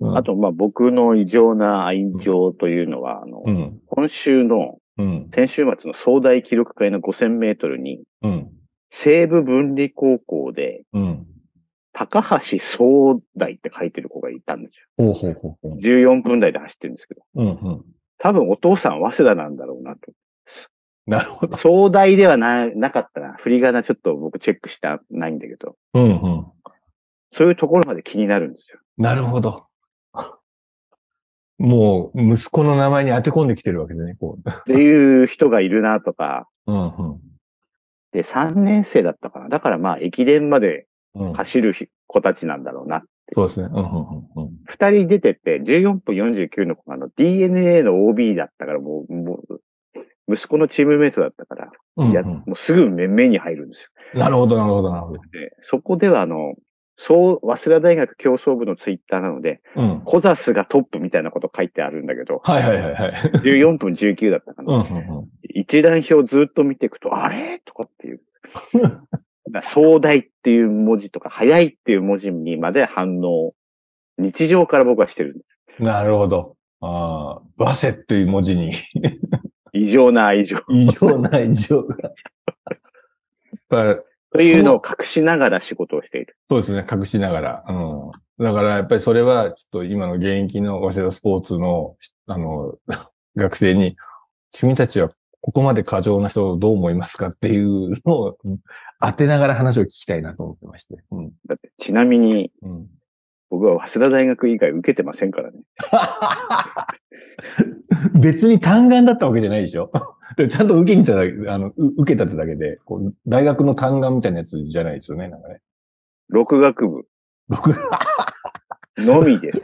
[0.00, 3.80] うんあと、まあ、僕の異常な愛情というのは、あの、うん。
[3.86, 5.30] 今週の、うん。
[5.34, 8.50] 先週末の総大記録会の5000メートルに、うん。
[8.90, 11.26] 西部分離高校で、うん。
[11.92, 15.14] 高橋総大って書いてる子がいたんですよ。。
[15.80, 17.84] 14分台で走ってるんですけど、うんうん。
[18.18, 20.12] 多分お父さん早稲田なんだろうなと。
[21.06, 21.56] なるほど。
[21.56, 23.34] 総大ではな、なかったな。
[23.34, 26.46] 振り仮名ちょっと僕チェックしたないんだけど、うんうん。
[27.32, 28.78] そういうところまで気になるんですよ。
[28.96, 29.66] なるほど。
[31.64, 36.72] もう、息子の名前に当て込んできてるわけでね、こっていう人がいるなとか、う。
[36.72, 37.20] うんうん。
[38.12, 39.48] で、3年生だったかな。
[39.48, 41.74] だからまあ、駅伝までうん、走る
[42.06, 43.02] 子たちなんだろうな。
[43.34, 43.68] そうですね。
[43.72, 52.12] うんうんうん二人出てて、14分49の子があの DNA の OB だったから、もう、もう、息子のチームメイトだったから、うん。
[52.12, 53.88] やうんもうすぐ目目に入るんですよ。
[54.14, 55.18] うん、なるほど、なるほど、なるほど。
[55.18, 56.54] で、そこではあの、
[56.96, 60.02] そう、早稲田大学競争部のツイッターなので、うん。
[60.04, 63.12] コザスがトップみたいなこと書いてあるんだけど、はいはいはいはい。
[63.42, 64.74] 14分19だったかな。
[64.74, 65.28] うんうんうん。
[65.42, 67.60] 一覧表ずっと見ていくと、あれ？
[67.64, 68.20] とかっていう。
[69.74, 73.54] 壮大っていう文字とか、速いっていう文字にまで反応、
[74.18, 75.44] 日常から僕はしてるんで
[75.76, 75.82] す。
[75.82, 76.56] なるほど。
[76.80, 78.72] ああ、和瀬という文字に
[79.72, 80.58] 異常な愛情。
[80.68, 81.96] 異常な異常が。
[83.70, 84.02] やっぱ
[84.34, 86.36] というのを隠しながら仕事をしている。
[86.50, 87.64] そうですね、隠しながら。
[87.68, 88.44] うん。
[88.44, 92.74] だからやっぱりそれは、ちょっと今の現役の早稲田スポーツの、あの、
[93.36, 93.96] 学生に、
[94.50, 95.10] 君たちは
[95.40, 98.58] ここまで過剰な人をどう思いますかっていうのをうん
[99.00, 100.96] 当てながら話を聞きたいなと思ってまして。
[101.10, 101.32] うん。
[101.46, 102.86] だって、ちなみに、うん。
[103.50, 105.58] 僕は早稲田大学以外受けてませんからね。
[108.20, 109.92] 別に単眼だったわけじゃないでしょ
[110.36, 115.60] でちゃんと受けにただけ、あの、う受けたってだけで、こう大学の単眼みたいなやつじゃないですよね、なんかね。
[116.28, 117.06] 六学部
[117.48, 117.70] 僕、
[118.98, 119.60] のみです。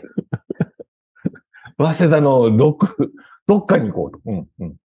[1.78, 3.10] 早稲田の6、
[3.46, 4.20] どっかに行こうと。
[4.26, 4.76] うん、うん、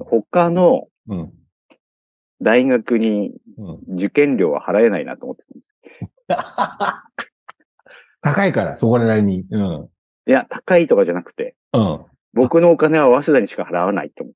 [0.00, 1.32] 他のうん、
[2.40, 3.96] 大学にうん。
[3.96, 5.44] 受験料は払えないなと思って
[6.28, 7.04] た
[8.22, 9.46] 高いから、そこらなりに。
[9.50, 9.88] うん。
[10.26, 12.04] いや、高いとかじゃなくて、うん。
[12.32, 14.34] 僕のお金は早稲田にしか払わないと思う。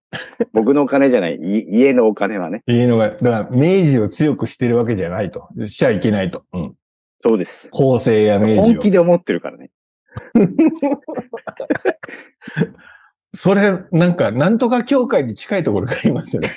[0.52, 2.62] 僕のお金じゃない、い家のお金はね。
[2.66, 5.48] いいのが、だから、明治を強くしてるわけじゃないと。
[5.66, 6.44] しちゃいけないと。
[6.52, 6.74] うん。
[7.26, 7.50] そうです。
[7.70, 8.90] 法政や明治を本気。
[8.90, 9.70] で思ってるからね。
[13.34, 16.56] それ、なんか、なんとか協会に近いところがありますよね。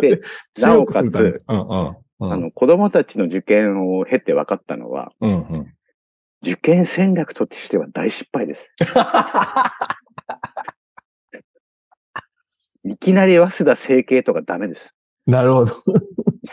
[0.00, 0.20] で
[0.54, 1.28] 強くするため。
[1.28, 1.88] うんうん。
[1.88, 5.72] うんあの、子供たちの受験を経て分かったのは、うんうん。
[6.42, 8.60] 受験戦略としては大失敗です。
[12.90, 14.80] いきなり早稲田整形とかダメです。
[15.26, 15.74] なるほど。
[15.74, 15.80] ち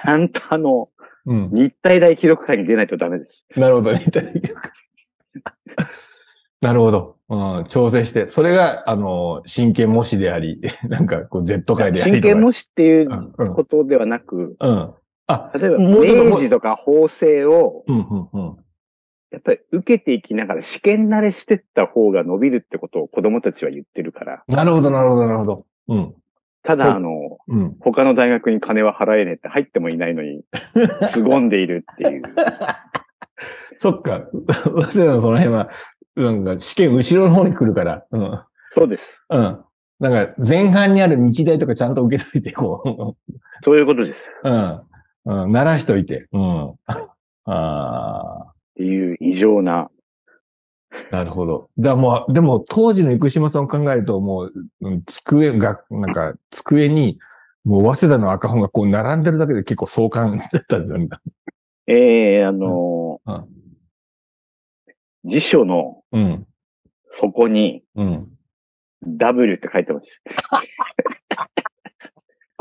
[0.04, 0.90] ゃんとあの、
[1.26, 1.50] うん。
[1.52, 3.44] 日体大記録会に出ないとダメです。
[3.60, 4.00] なるほどね。
[6.62, 7.18] なるほど。
[7.30, 8.30] うん、調整して。
[8.32, 12.14] それが、あの、真剣模試であり、 なんか、こう、Z 界であり。
[12.14, 14.94] 真剣模試っていううんうんことではなく、うん。
[15.28, 18.58] あ、例えば、明治とか法政を、うん、うん、うん。
[19.32, 25.66] やっぱり受けていきながら試験慣れしてった方が伸びるってことを子供たちは言ってるから、なるほど、なるほど、なるほど。
[25.90, 26.16] うん。
[26.68, 27.78] ただ、あの、うん。
[27.80, 30.43] 他の大学に金は払えねえって入ってもいないのに、
[31.13, 32.24] 凄んでいるっていう。
[33.78, 34.28] そっか。
[34.49, 35.70] 早稲田のその辺は、
[36.18, 38.03] なんか試験後ろの方に来るから。
[38.11, 38.39] うん。
[38.76, 39.03] そうです。
[39.30, 39.63] うん。
[40.01, 43.15] なんか前半にある日大とかちゃんと受けといて、こ
[43.63, 44.20] そういうことです。
[44.43, 44.49] う。
[44.49, 45.43] うん。
[45.45, 45.51] うん。
[45.53, 46.28] 鳴らしといて。
[46.34, 46.74] うん。
[47.45, 49.89] あっていう異常な、あ、
[51.12, 51.70] なるほど。
[51.78, 57.20] だもう、でも当時の生島さんを考えると、もう、うん机が、なんか、机に、
[57.64, 61.22] もう早稲田の赤本がこう並んでるだけで結構壮観だったんじゃないか。
[61.88, 63.46] ええあの、うん
[65.26, 66.48] 辞書のうん。
[67.20, 68.30] 底にうん。
[69.06, 70.06] W って書いてます。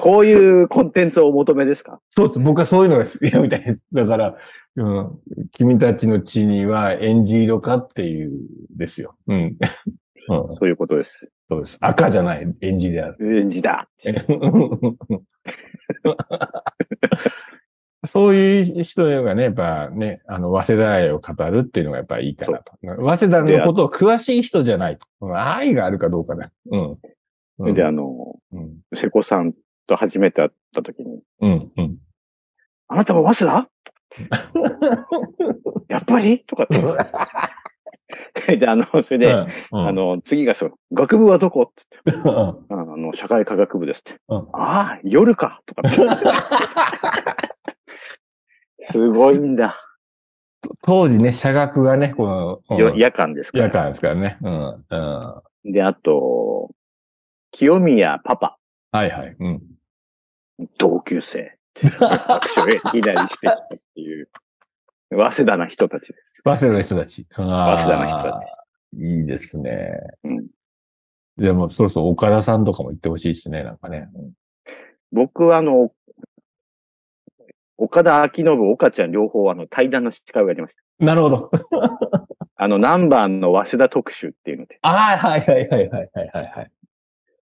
[0.06, 1.98] こういうコンテンツをお求めですか？
[2.12, 2.38] そうです。
[2.38, 3.80] 僕はそういうのが好きみたいです。
[3.92, 4.36] だから、
[4.76, 5.18] うん、
[5.50, 8.30] 君たちの地にはエンジ色かっていう
[8.76, 9.16] ですよ。
[9.26, 9.56] うん。
[10.30, 11.28] うん、そういうことです。
[11.48, 11.76] そうです。
[11.80, 13.16] 赤じゃない、エンジである。
[13.18, 13.88] レンジだ。
[18.06, 22.74] そういう人がね、やっぱね、あの、早稲田愛を語るっていうのがやっぱいいかなと。
[22.80, 25.06] 早稲田のことを詳しい人じゃないと。
[25.20, 26.52] うん愛があるかどうかだ。
[26.70, 26.98] うん。
[27.58, 28.76] うんで、あの、うん。
[28.94, 29.54] 瀬古さん
[29.86, 31.72] と初めて会った時に、うん。
[31.76, 31.98] うん。
[32.88, 33.68] あなたも早稲田
[35.88, 36.44] やっぱり？
[36.46, 36.78] とかって。
[38.58, 39.32] で、あの、それで、
[39.72, 41.62] うんあ、の、次がそう、学部はどこ？
[41.62, 44.16] って言ってうんああの、社会科学部ですって。
[44.28, 45.96] うんああ、夜かとかって。
[48.92, 49.80] すごいんだ。
[50.82, 53.64] 当時ね、社学がね、この、ようん夜間ですから。
[53.64, 54.38] 夜間ですからね。
[54.42, 54.84] うん。
[54.88, 55.72] うん。
[55.72, 56.70] で、あと、
[57.50, 58.56] 清宮パパ、
[58.92, 59.36] はいはい。
[59.38, 59.62] うん。
[60.78, 61.56] 同級生。
[61.74, 64.28] 拍手をいきなりしてきたっていう、
[65.10, 66.22] 早稲田な人たちです。
[66.44, 67.26] 早稲田の人たち。
[67.30, 68.40] 早早稲田の人た
[68.94, 69.02] ち。
[69.02, 69.92] いいですね。
[70.24, 70.46] うん
[71.38, 74.08] でも、そろそろ岡田さんとかも行ってほしいですね、なんかね。
[75.12, 75.90] 僕はあの、
[77.76, 81.04] 岡田明信、岡ちゃん両方あの対談の司会をやりました。
[81.04, 81.50] なるほど。
[82.56, 84.78] あの、ナンバーの早稲田特集っていうので。
[84.80, 86.70] ああ、はいはいはいはいはいはいはい。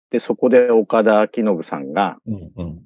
[0.09, 2.81] で、そこで岡田明信さんが、うんうん。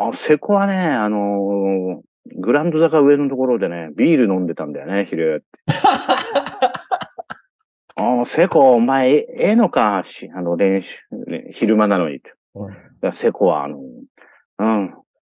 [0.00, 5.72] あ、瀬古はね、あのーグランド坂上のところでね、ビール飲んでたんだよね、昼って。
[7.96, 10.88] あ、瀬古、お前、えええのか、し、あの、練習、
[11.26, 12.32] ね昼間なのにって。
[12.54, 14.94] うんいや瀬古は、あの、うん、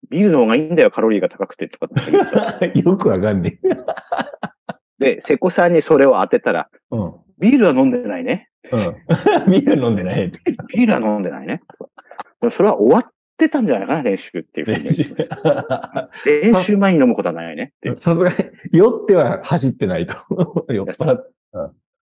[0.09, 3.59] ビールの方がいいんだよ、カロリーが高くて、とかって よくわかんね
[4.99, 6.77] で、瀬古さんにそれを当てたら、え。
[6.91, 7.13] うん。
[7.39, 8.49] ビールは飲んでないね。
[8.71, 8.79] うん。
[9.51, 10.31] ビール飲んでない。
[10.67, 11.61] ビールは飲んでないね。
[12.55, 15.15] それは終わってたんじゃないかな、練習っていう練習。
[16.25, 17.97] 練習前に飲むことはないねっていう。
[17.97, 18.35] さすがに、
[18.71, 20.15] 酔っては走ってないと。
[20.73, 21.31] 酔っ払って。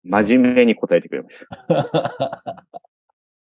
[0.04, 1.36] 真面目に答えてくれまし
[1.68, 2.66] た。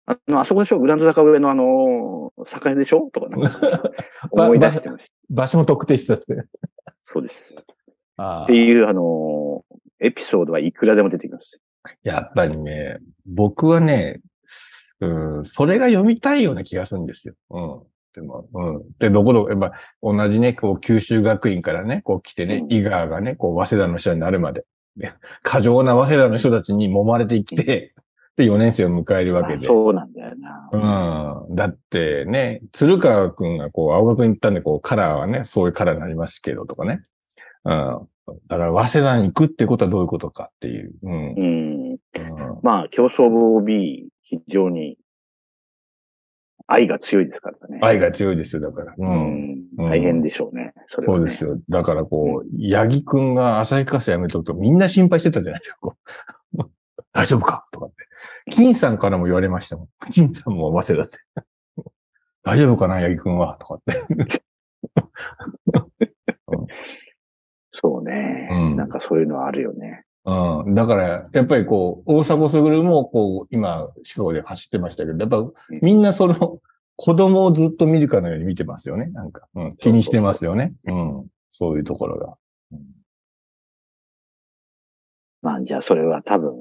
[0.08, 3.10] あの、あそこでしょグランド坂上のあのー、酒屋でしょ？
[3.12, 3.82] とかなんか
[4.30, 5.10] 思い出してました。
[5.30, 6.24] 場所も特定してたって。
[7.06, 7.34] そうです。
[8.16, 11.58] あっていう、あのーエピソードはいくらでも出てきます。
[12.02, 14.20] やっぱりね、僕はね、
[15.00, 17.34] うん、それが読みたいような気がするんですよ。
[17.50, 17.82] うん。
[18.14, 18.82] でも、うん。
[18.98, 19.72] で、どこどこ、やっぱ、
[20.02, 24.64] 同じね、こう、九州学院からね、こう来てね、うん井川がね、こう、早稲田の人になるまで、
[24.96, 27.94] ね過剰な早稲田の人たちに揉まれてきて、
[28.36, 29.66] で、4年生を迎えるわけで。
[29.66, 31.44] まあそうなんだよな。
[31.46, 31.54] うん。
[31.54, 37.02] だってね、鶴川くんがこう、青学に行ったんで、こう、カラーはね、そういうカラーになりますけど、とかね。
[37.64, 38.08] うん。
[38.48, 40.92] だから、早稲田に行くってことはどういうことかっていう。
[41.02, 41.12] うん。
[41.12, 41.90] うん。
[41.92, 44.98] うんまあ、競争部 OB、非常に
[46.66, 47.78] 愛が強いですからね。
[47.80, 48.92] 愛が強いですよ、だから。
[48.92, 48.94] う。
[48.98, 49.66] うんん。
[49.76, 50.72] 大変でしょうね。
[50.88, 51.20] それは、ね。
[51.20, 51.60] そうですよ。
[51.68, 55.94] だからこう、八木くんが旭化成辞めとくとみんな心配してたじゃないですか。
[57.12, 57.94] 大丈夫かとかって。
[58.50, 59.88] 金さんからも言われましたもん。
[60.10, 61.18] 金さんも早稲田って。
[62.42, 64.42] 大丈夫かな、八木くんはとかって。
[67.78, 70.05] そうね、うんなんかそういうのはあるよね。
[70.26, 70.74] うん。
[70.74, 76.60] だから、やっぱりこう、大迫傑もこう、今、シカゴで走ってましたけど、やっぱみんなその、
[76.98, 79.06] 子供をずっと見るかのように見てますよね。
[79.12, 80.72] なんか、うん、気にしてますよね。
[80.86, 81.26] うん。
[81.50, 82.36] そういうところが。
[85.42, 86.54] まあ、じゃあそれは多分、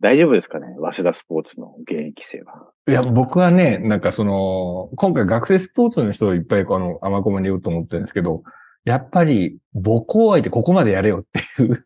[0.00, 2.70] 大丈夫ですかね早稲田スポーツの現役生は。
[2.88, 8.42] いや、僕はね、なんかその、今回学生スポーツの人をいっぱいこの、アマコマに言おうと思ってるんですけど、
[8.84, 11.84] やっぱり母校愛ってここまでやれよっていう。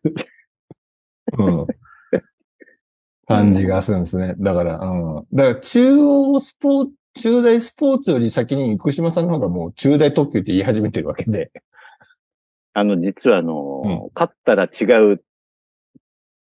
[1.37, 1.67] うん。
[3.27, 4.35] 感じがするんですね。
[4.39, 5.27] だから、うん。
[5.33, 11.51] だから中央スポーツ、中大スポーツより先に生島さんの方がもう中大特急って言い始めてるわけで。
[12.73, 15.23] あの、実はあの、うん勝ったら違う、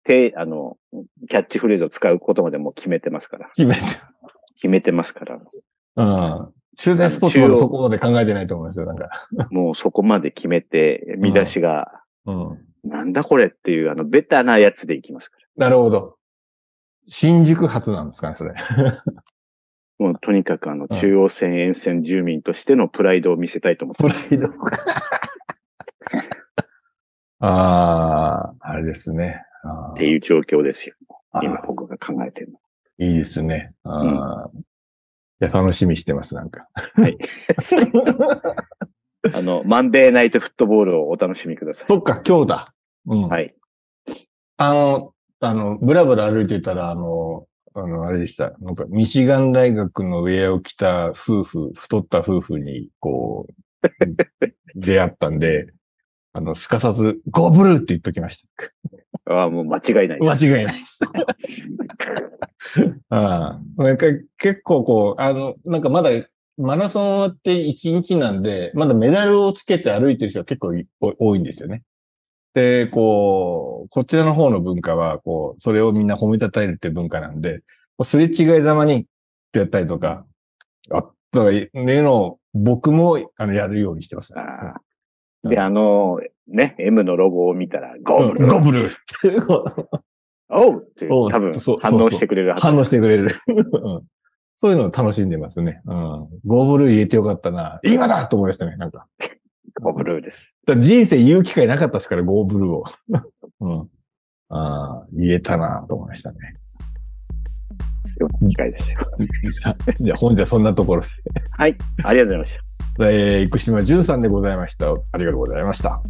[0.08, 0.78] て、あの、
[1.30, 3.50] キャッチフレーズを使うことまでもう決めてますから。
[3.50, 3.82] 決めて。
[4.56, 5.36] 決めてますから。
[5.36, 6.54] うん。
[6.78, 9.10] 中大スポーツまでそこまで考えてないと思いますよ、なんか。
[9.52, 12.67] もうそこまで決めて、見出しが、うん。
[12.88, 16.18] なんだこれっていう、あの、ベタなやつでいきますかなるほど。
[17.08, 18.54] 新宿発なんですかね、それ。
[18.54, 19.04] ら。
[20.00, 24.50] もうとにかくあの、うん中央線沿線住民としてのプライドを見せたいと思ってプライド。
[27.40, 29.44] ああ、あれですね。
[29.64, 30.96] あっていう状況ですよ。
[31.34, 32.60] ー今僕が考えてるの。
[33.00, 33.74] いいですね。
[33.84, 34.60] あー
[35.40, 36.68] いや、楽しみにしてます、なんか。
[36.74, 37.16] はい。
[39.36, 41.86] あの、マンデーナイトフットボールをお楽しみください。
[41.88, 42.74] そっか、今日だ。
[43.08, 43.30] うん。
[43.30, 43.56] はい。
[44.58, 48.54] あの、あの、ブラブラ歩いてたら、あの、あの、あれでした。
[48.60, 53.54] なんか、ミシガン大学のウェアを着た夫婦、太った夫婦に、こう、
[54.76, 55.68] 出会ったんで、
[56.34, 58.46] あの、すかさず、ゴーブルーって言っときまし
[59.26, 59.34] た。
[59.34, 60.20] ああ、もう間違いない。
[60.20, 61.00] 間違いないです。
[63.10, 66.10] ああなんか結構こう、あの、なんかまだ
[66.58, 71.84] マラソン終わって1日なんで、まだメダルをつけて歩いてる人が結構い多いんですよね。
[72.58, 77.62] で、こう、こちらの方の文化は、こう、それをみんな褒めたたえるって文化なんで、
[78.04, 79.06] すれ違いざまにっ
[79.52, 80.26] てやったりとか、
[80.90, 84.34] あったらいいのを僕もあのやるようにしてます、
[85.48, 90.02] で、あの、ね、M のロゴを見たら、ゴーブルうんゴブルーってこう
[90.50, 93.40] おうって多分反応してくれる反応してくれる。
[93.48, 93.54] う
[94.00, 94.04] ん
[94.60, 95.82] そういうのを楽しんでますね。
[95.86, 96.28] うん。
[96.44, 97.80] ゴーブルー言えてよかったな。
[97.84, 99.06] 今だと思いましたね、なんか。
[99.80, 100.57] ゴーブルーです。
[100.68, 102.84] だ人生言う機会なかったですから、ゴーブルーを。
[103.62, 103.90] うん。
[104.50, 106.38] ああ、言えたなと思いましたね。
[108.20, 108.98] よ機会ですよ。
[110.00, 111.08] じゃあ、本日はそんなところで。
[111.52, 111.78] はい。
[112.04, 112.58] ありがとうございまし
[112.98, 113.12] た。
[113.12, 114.92] えー、生島淳さんでございました。
[114.92, 116.02] ありがとうございました。